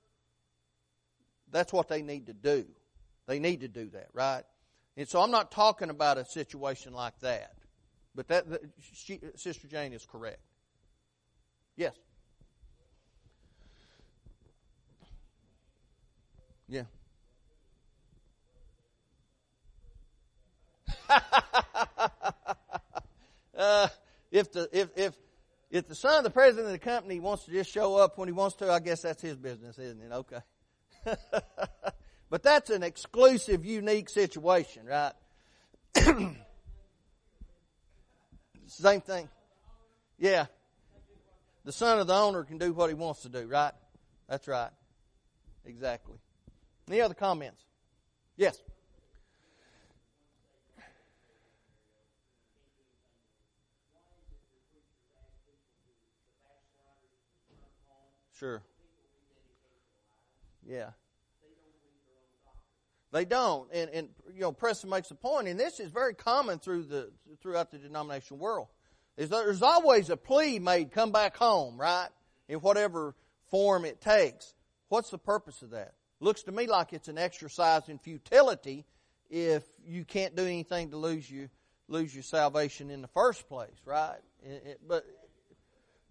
that's 1.52 1.74
what 1.74 1.88
they 1.88 2.02
need 2.02 2.28
to 2.28 2.34
do. 2.34 2.66
They 3.28 3.40
need 3.40 3.62
to 3.62 3.68
do 3.68 3.90
that, 3.90 4.10
right? 4.14 4.44
And 4.98 5.08
so 5.08 5.22
I'm 5.22 5.32
not 5.32 5.52
talking 5.52 5.90
about 5.90 6.18
a 6.18 6.26
situation 6.26 6.94
like 6.94 7.20
that. 7.22 7.54
But 8.14 8.28
that, 8.30 8.46
she, 8.94 9.20
Sister 9.36 9.68
Jane 9.68 9.92
is 9.92 10.06
correct. 10.06 10.40
Yes. 11.76 11.94
Yeah. 16.68 16.84
Uh, 23.58 23.88
if 24.32 24.52
the 24.52 24.70
if 24.72 24.90
if 24.96 25.16
if 25.72 25.88
the 25.88 25.96
son 25.96 26.18
of 26.18 26.24
the 26.24 26.30
president 26.30 26.68
of 26.68 26.72
the 26.74 26.80
company 26.80 27.20
wants 27.20 27.46
to 27.46 27.52
just 27.52 27.72
show 27.72 27.96
up 27.98 28.18
when 28.18 28.28
he 28.28 28.34
wants 28.34 28.56
to, 28.58 28.72
I 28.72 28.80
guess 28.80 29.02
that's 29.02 29.22
his 29.22 29.38
business, 29.38 29.78
isn't 29.78 30.02
it? 30.02 30.12
Okay. 30.12 30.40
but 32.30 32.44
that's 32.44 32.70
an 32.70 32.84
exclusive, 32.84 33.66
unique 33.66 34.10
situation, 34.10 34.86
right? 34.86 35.14
Same 38.68 39.02
thing. 39.02 39.30
Yeah. 40.18 40.46
the 41.66 41.72
son 41.72 42.00
of 42.00 42.08
the 42.08 42.14
owner 42.14 42.44
can 42.44 42.58
do 42.58 42.74
what 42.74 42.90
he 42.90 42.94
wants 42.94 43.22
to 43.24 43.30
do, 43.30 43.46
right? 43.48 43.74
That's 44.30 44.48
right. 44.48 44.72
Exactly. 45.66 46.16
Any 46.88 47.02
other 47.02 47.14
comments? 47.14 47.62
Yes. 48.38 48.58
Sure. 58.40 58.62
Yeah. 60.68 60.90
They 63.12 63.24
don't, 63.24 63.70
and 63.72 63.90
and 63.92 64.10
you 64.34 64.42
know, 64.42 64.52
Preston 64.52 64.90
makes 64.90 65.10
a 65.10 65.16
point, 65.16 65.48
and 65.48 65.58
this 65.58 65.80
is 65.80 65.90
very 65.90 66.14
common 66.14 66.60
through 66.60 66.84
the 66.84 67.12
throughout 67.42 67.72
the 67.72 67.78
denomination 67.78 68.40
world. 68.40 68.68
Is 69.16 69.30
there's 69.30 69.62
always 69.62 70.10
a 70.10 70.18
plea 70.18 70.60
made, 70.60 70.92
come 70.92 71.14
back 71.14 71.38
home, 71.38 71.80
right? 71.80 72.10
In 72.50 72.60
whatever 72.60 73.16
form 73.50 73.86
it 73.86 74.02
takes. 74.02 74.54
What's 74.90 75.12
the 75.12 75.18
purpose 75.18 75.62
of 75.62 75.70
that? 75.70 75.94
Looks 76.20 76.44
to 76.44 76.52
me 76.52 76.68
like 76.68 76.92
it's 76.92 77.08
an 77.08 77.18
exercise 77.18 77.88
in 77.88 78.00
futility 78.00 78.86
if 79.30 79.64
you 79.86 80.04
can't 80.04 80.36
do 80.36 80.44
anything 80.44 80.92
to 80.92 80.98
lose 80.98 81.30
you 81.30 81.50
lose 81.88 82.14
your 82.14 82.24
salvation 82.24 82.90
in 82.90 83.02
the 83.02 83.08
first 83.08 83.48
place, 83.48 83.80
right? 83.86 84.20
It, 84.44 84.64
it, 84.66 84.80
but 84.86 85.06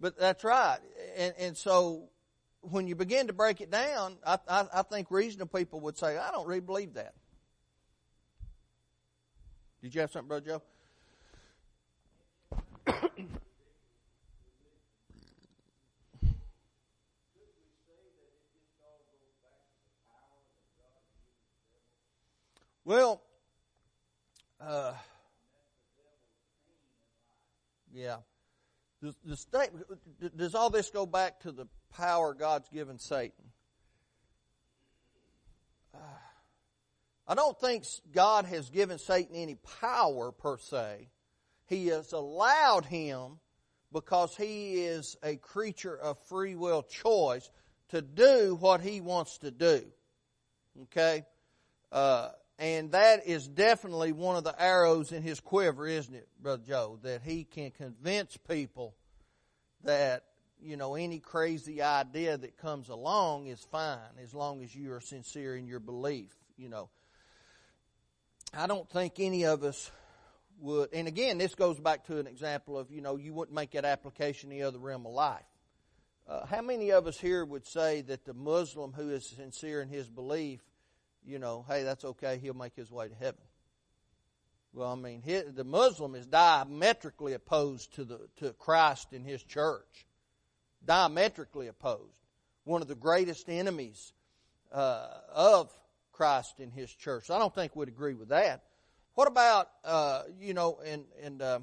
but 0.01 0.19
that's 0.19 0.43
right, 0.43 0.79
and 1.17 1.35
and 1.39 1.57
so 1.57 2.09
when 2.71 2.87
you 2.87 2.95
begin 2.95 3.27
to 3.27 3.33
break 3.33 3.61
it 3.61 3.71
down, 3.71 4.17
I, 4.27 4.39
I, 4.49 4.67
I 4.75 4.83
think 4.83 5.11
reasonable 5.11 5.57
people 5.57 5.81
would 5.81 5.99
say, 5.99 6.17
I 6.17 6.31
don't 6.31 6.47
really 6.47 6.61
believe 6.61 6.95
that. 6.95 7.15
Did 9.83 9.95
you 9.95 10.01
have 10.01 10.11
something, 10.11 10.29
Brother 10.29 10.47
Joe? 10.47 10.63
well, 22.85 23.23
uh, 24.61 24.95
yeah. 27.93 28.17
Does, 29.03 29.14
the 29.25 29.37
state, 29.37 29.71
does 30.37 30.55
all 30.55 30.71
this 30.71 30.91
go 30.91 31.07
back 31.07 31.41
to 31.41 31.53
the 31.53 31.67
power 31.97 32.35
God's 32.35 32.69
given 32.69 32.99
Satan? 32.99 33.45
Uh, 35.95 35.99
I 37.27 37.35
don't 37.35 37.59
think 37.59 37.85
God 38.13 38.45
has 38.47 38.69
given 38.71 38.99
Satan 38.99 39.35
any 39.35 39.57
power 39.81 40.33
per 40.33 40.59
se. 40.59 41.09
He 41.67 41.87
has 41.89 42.13
allowed 42.13 42.85
him 42.85 43.39
because 43.93 44.37
he 44.37 44.75
is 44.85 45.17
a 45.23 45.37
creature 45.37 45.97
of 45.97 46.19
free 46.29 46.55
will 46.55 46.83
choice 46.83 47.51
to 47.91 48.03
do 48.03 48.57
what 48.61 48.81
he 48.81 49.01
wants 49.01 49.39
to 49.39 49.51
do. 49.51 49.85
Okay? 50.83 51.25
Uh, 51.91 52.31
and 52.59 52.93
that 52.93 53.27
is 53.27 53.49
definitely 53.49 54.13
one 54.13 54.37
of 54.37 54.45
the 54.45 54.61
arrows 54.61 55.13
in 55.13 55.23
his 55.23 55.41
quiver, 55.41 55.87
isn't 55.87 56.15
it, 56.15 56.29
Brother 56.41 56.63
Joe? 56.67 56.99
That 57.03 57.23
he 57.23 57.45
can 57.45 57.71
convince 57.71 58.37
people 58.37 58.95
that, 59.85 60.25
you 60.61 60.77
know, 60.77 60.95
any 60.95 61.19
crazy 61.19 61.83
idea 61.83 62.37
that 62.37 62.57
comes 62.59 62.89
along 62.89 63.47
is 63.47 63.61
fine 63.71 63.99
as 64.23 64.35
long 64.35 64.63
as 64.63 64.75
you 64.75 64.93
are 64.93 65.01
sincere 65.01 65.57
in 65.57 65.67
your 65.67 65.81
belief, 65.81 66.35
you 66.57 66.69
know. 66.69 66.89
I 68.53 68.67
don't 68.67 68.89
think 68.89 69.15
any 69.19 69.45
of 69.45 69.65
us 69.65 69.91
would, 70.61 70.93
and 70.93 71.09
again, 71.09 71.39
this 71.39 71.55
goes 71.55 71.81
back 71.81 72.07
to 72.07 72.19
an 72.19 72.27
example 72.27 72.79
of, 72.79 72.91
you 72.91 73.01
know, 73.01 73.17
you 73.17 73.33
wouldn't 73.33 73.55
make 73.55 73.73
that 73.73 73.85
application 73.85 74.53
in 74.53 74.59
the 74.59 74.65
other 74.65 74.79
realm 74.79 75.07
of 75.07 75.13
life. 75.13 75.43
Uh, 76.27 76.47
how 76.47 76.63
many 76.63 76.91
of 76.91 77.07
us 77.07 77.19
here 77.19 77.45
would 77.45 77.67
say 77.67 78.01
that 78.03 78.25
the 78.25 78.35
Muslim 78.35 78.93
who 78.93 79.11
is 79.11 79.27
sincere 79.27 79.83
in 79.83 79.89
his 79.89 80.09
belief 80.09 80.61
you 81.27 81.39
know, 81.39 81.65
hey, 81.69 81.83
that's 81.83 82.05
okay, 82.05 82.39
he'll 82.41 82.55
make 82.55 82.77
his 82.77 82.91
way 82.91 83.09
to 83.09 83.15
heaven. 83.15 83.41
Well, 84.75 84.91
I 84.91 84.97
mean, 84.97 85.23
the 85.25 85.65
Muslim 85.65 86.17
is 86.17 86.27
diametrically 86.27 87.35
opposed 87.35 87.95
to 87.95 88.05
the 88.05 88.21
to 88.39 88.53
Christ 88.55 89.13
in 89.13 89.23
his 89.23 89.41
church. 89.43 90.07
Diametrically 90.85 91.69
opposed. 91.69 92.19
One 92.65 92.83
of 92.83 92.89
the 92.89 92.97
greatest 92.97 93.49
enemies 93.49 94.13
uh, 94.73 95.07
of 95.33 95.73
Christ 96.13 96.59
in 96.59 96.73
his 96.73 96.93
church. 96.93 97.31
I 97.31 97.39
don't 97.39 97.55
think 97.55 97.77
we'd 97.77 97.89
agree 97.89 98.15
with 98.15 98.31
that. 98.31 98.65
What 99.15 99.29
about 99.29 99.71
uh, 99.85 100.23
you 100.41 100.55
know, 100.55 100.81
and 100.85 101.05
and 101.23 101.41
uh, 101.41 101.61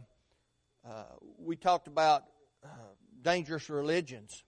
uh 0.87 1.03
we 1.37 1.57
talked 1.57 1.87
about 1.87 2.23
uh, 2.63 2.67
dangerous 3.21 3.69
religions 3.69 4.43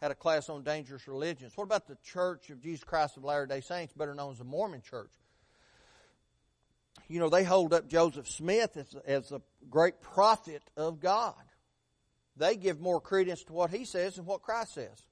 had 0.00 0.10
a 0.10 0.14
class 0.14 0.48
on 0.48 0.62
dangerous 0.62 1.06
religions. 1.08 1.52
What 1.56 1.64
about 1.64 1.88
the 1.88 1.96
Church 2.02 2.48
of 2.50 2.60
Jesus 2.60 2.84
Christ 2.84 3.18
of 3.18 3.24
Latter 3.24 3.46
day 3.46 3.60
Saints, 3.60 3.92
better 3.92 4.14
known 4.14 4.32
as 4.32 4.38
the 4.38 4.44
Mormon 4.44 4.80
Church? 4.82 5.10
You 7.08 7.20
know, 7.20 7.28
they 7.28 7.44
hold 7.44 7.72
up 7.72 7.88
Joseph 7.88 8.28
Smith 8.28 8.76
as, 8.76 8.94
as 9.06 9.32
a 9.32 9.40
great 9.70 10.00
prophet 10.00 10.62
of 10.76 11.00
God. 11.00 11.34
They 12.36 12.56
give 12.56 12.80
more 12.80 13.00
credence 13.00 13.44
to 13.44 13.52
what 13.52 13.70
he 13.70 13.84
says 13.84 14.16
than 14.16 14.26
what 14.26 14.42
Christ 14.42 14.74
says. 14.74 15.06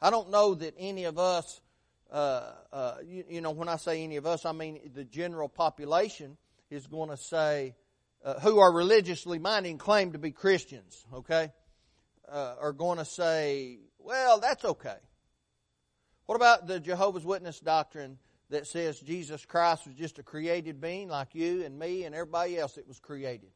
I 0.00 0.10
don't 0.10 0.30
know 0.30 0.54
that 0.54 0.74
any 0.78 1.04
of 1.04 1.18
us, 1.18 1.60
uh, 2.10 2.52
uh, 2.72 2.94
you, 3.04 3.24
you, 3.28 3.40
know, 3.40 3.50
when 3.50 3.68
I 3.68 3.76
say 3.76 4.02
any 4.02 4.16
of 4.16 4.26
us, 4.26 4.44
I 4.44 4.52
mean 4.52 4.78
the 4.94 5.04
general 5.04 5.48
population 5.48 6.36
is 6.70 6.86
going 6.86 7.10
to 7.10 7.16
say, 7.16 7.74
uh, 8.24 8.38
who 8.40 8.58
are 8.58 8.72
religiously 8.72 9.38
minded 9.38 9.70
and 9.70 9.78
claim 9.78 10.12
to 10.12 10.18
be 10.18 10.32
Christians, 10.32 11.06
okay, 11.14 11.52
uh, 12.30 12.54
are 12.60 12.72
going 12.72 12.98
to 12.98 13.04
say, 13.04 13.78
well, 13.98 14.40
that's 14.40 14.64
okay. 14.64 14.96
What 16.26 16.36
about 16.36 16.66
the 16.66 16.78
Jehovah's 16.78 17.24
Witness 17.24 17.60
doctrine 17.60 18.18
that 18.50 18.66
says 18.66 18.98
Jesus 19.00 19.44
Christ 19.44 19.86
was 19.86 19.94
just 19.94 20.18
a 20.18 20.22
created 20.22 20.80
being 20.80 21.08
like 21.08 21.34
you 21.34 21.64
and 21.64 21.78
me 21.78 22.04
and 22.04 22.14
everybody 22.14 22.58
else 22.58 22.74
that 22.74 22.88
was 22.88 22.98
created? 22.98 23.50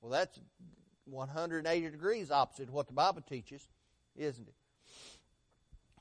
Well, 0.00 0.10
that's 0.10 0.38
180 1.06 1.90
degrees 1.90 2.30
opposite 2.30 2.68
of 2.68 2.74
what 2.74 2.88
the 2.88 2.92
Bible 2.92 3.22
teaches, 3.22 3.66
isn't 4.16 4.46
it? 4.46 4.54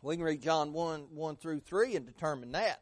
We 0.02 0.17
can 0.17 0.26
read 0.26 0.41
John 0.41 0.73
1 0.73 1.08
1 1.12 1.36
through 1.38 1.62
3 1.62 1.95
and 1.95 2.06
determine 2.06 2.52
that. 2.52 2.82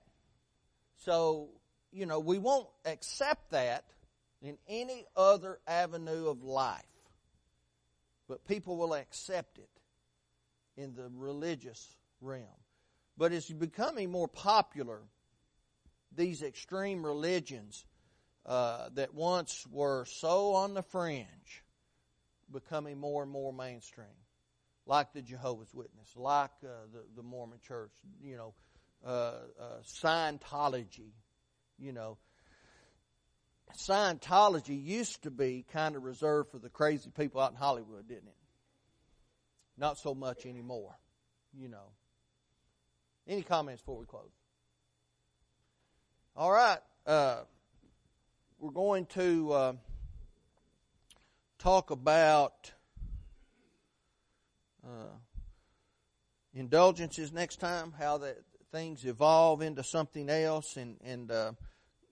So, 1.05 1.49
you 1.91 2.07
know, 2.07 2.19
we 2.19 2.39
won't 2.39 2.67
accept 2.85 3.51
that 3.51 3.85
in 4.41 4.57
any 4.67 5.05
other 5.15 5.59
avenue 5.67 6.27
of 6.29 6.43
life. 6.43 6.81
But 8.27 8.45
people 8.47 8.77
will 8.77 8.93
accept 8.93 9.59
it 9.59 9.69
in 10.77 10.95
the 10.95 11.09
religious 11.13 11.95
realm. 12.21 12.47
But 13.17 13.33
it's 13.33 13.49
becoming 13.49 14.11
more 14.11 14.27
popular, 14.27 15.01
these 16.15 16.41
extreme 16.41 17.05
religions 17.05 17.85
uh, 18.45 18.89
that 18.95 19.13
once 19.13 19.65
were 19.71 20.05
so 20.05 20.53
on 20.53 20.73
the 20.73 20.81
fringe, 20.81 21.63
becoming 22.51 22.97
more 22.97 23.23
and 23.23 23.31
more 23.31 23.53
mainstream, 23.53 24.07
like 24.85 25.13
the 25.13 25.21
Jehovah's 25.21 25.73
Witness, 25.73 26.15
like 26.15 26.51
uh, 26.63 26.87
the, 26.91 27.03
the 27.15 27.23
Mormon 27.23 27.59
Church, 27.67 27.91
you 28.21 28.37
know, 28.37 28.53
uh, 29.05 29.33
uh 29.59 29.81
Scientology, 29.83 31.11
you 31.77 31.91
know. 31.91 32.17
Scientology 33.77 34.83
used 34.83 35.23
to 35.23 35.31
be 35.31 35.65
kind 35.71 35.95
of 35.95 36.03
reserved 36.03 36.51
for 36.51 36.59
the 36.59 36.69
crazy 36.69 37.09
people 37.09 37.39
out 37.39 37.51
in 37.51 37.57
Hollywood, 37.57 38.07
didn't 38.07 38.27
it? 38.27 38.35
Not 39.77 39.97
so 39.97 40.13
much 40.13 40.45
anymore, 40.45 40.93
you 41.57 41.69
know. 41.69 41.91
Any 43.31 43.43
comments 43.43 43.81
before 43.81 43.97
we 43.97 44.05
close? 44.05 44.33
All 46.35 46.51
right. 46.51 46.79
Uh, 47.07 47.43
we're 48.59 48.71
going 48.71 49.05
to 49.05 49.53
uh, 49.53 49.73
talk 51.57 51.91
about 51.91 52.73
uh, 54.85 55.15
indulgences 56.53 57.31
next 57.31 57.61
time, 57.61 57.93
how 57.97 58.17
that 58.17 58.39
things 58.69 59.05
evolve 59.05 59.61
into 59.61 59.81
something 59.81 60.29
else, 60.29 60.75
and 60.75 60.97
and 61.01 61.31
uh, 61.31 61.53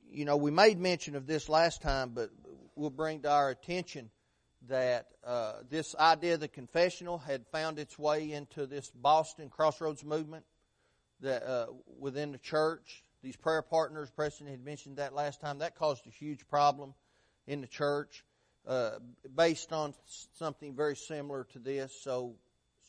you 0.10 0.24
know 0.24 0.38
we 0.38 0.52
made 0.52 0.80
mention 0.80 1.18
of 1.18 1.28
this 1.28 1.50
last 1.50 1.82
time, 1.82 2.12
but 2.16 2.30
we'll 2.78 2.90
bring 2.90 3.24
to 3.24 3.30
our 3.30 3.50
attention 3.50 4.10
that 4.70 5.08
uh, 5.26 5.56
this 5.70 5.98
idea 6.00 6.36
of 6.36 6.40
the 6.40 6.48
confessional 6.48 7.18
had 7.18 7.46
found 7.52 7.78
its 7.78 8.00
way 8.00 8.32
into 8.32 8.66
this 8.66 8.90
Boston 8.90 9.50
Crossroads 9.50 10.06
movement 10.06 10.46
that 11.22 11.44
uh, 11.44 11.68
within 12.00 12.32
the 12.32 12.38
church. 12.38 13.04
These 13.22 13.36
prayer 13.36 13.62
partners, 13.62 14.10
Preston 14.10 14.48
had 14.48 14.64
mentioned 14.64 14.98
that 14.98 15.14
last 15.14 15.42
time. 15.42 15.60
That 15.60 15.76
caused 15.76 16.08
a 16.08 16.10
huge 16.10 16.48
problem 16.48 16.94
in 17.48 17.60
the 17.62 17.68
church, 17.68 18.24
uh, 18.66 18.92
based 19.36 19.74
on 19.74 19.94
something 20.38 20.76
very 20.76 20.96
similar 20.96 21.46
to 21.52 21.60
this. 21.60 21.94
So, 22.02 22.36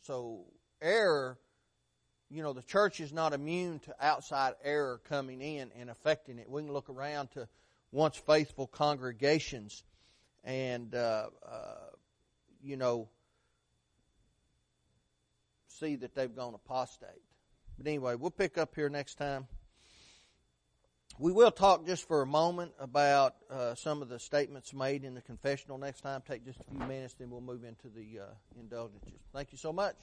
so 0.07 0.45
error. 0.81 1.39
You 2.31 2.45
know, 2.45 2.53
the 2.53 2.63
church 2.63 3.01
is 3.01 3.13
not 3.13 3.33
immune 3.33 3.81
to 3.81 3.95
outside 4.01 4.55
error 4.63 5.01
coming 5.09 5.41
in 5.41 5.73
and 5.77 5.91
affecting 5.91 6.39
it. 6.39 6.49
We 6.49 6.63
can 6.63 6.73
look 6.73 6.89
around 6.89 7.33
to 7.33 7.49
once 7.91 8.17
faithful 8.17 8.69
congregations 8.69 9.83
and 10.45 10.95
uh, 10.95 11.27
uh, 11.45 11.75
you 12.63 12.77
know 12.77 13.09
see 15.67 15.97
that 15.97 16.15
they've 16.15 16.35
gone 16.35 16.55
apostate. 16.55 17.09
But 17.81 17.89
anyway, 17.89 18.15
we'll 18.15 18.31
pick 18.31 18.59
up 18.59 18.75
here 18.75 18.91
next 18.91 19.15
time. 19.15 19.47
We 21.19 21.33
will 21.33 21.51
talk 21.51 21.87
just 21.87 22.07
for 22.07 22.21
a 22.21 22.27
moment 22.27 22.73
about 22.79 23.37
uh, 23.51 23.75
some 23.75 24.03
of 24.03 24.11
the 24.11 24.19
statements 24.19 24.75
made 24.75 25.03
in 25.03 25.15
the 25.15 25.23
confessional 25.23 25.79
next 25.79 26.03
time. 26.03 26.23
Take 26.29 26.45
just 26.45 26.61
a 26.61 26.65
few 26.65 26.79
minutes, 26.81 27.15
then 27.15 27.31
we'll 27.31 27.41
move 27.41 27.65
into 27.65 27.89
the 27.89 28.21
uh, 28.21 28.25
indulgences. 28.61 29.19
Thank 29.33 29.53
you 29.53 29.57
so 29.57 29.73
much. 29.73 29.97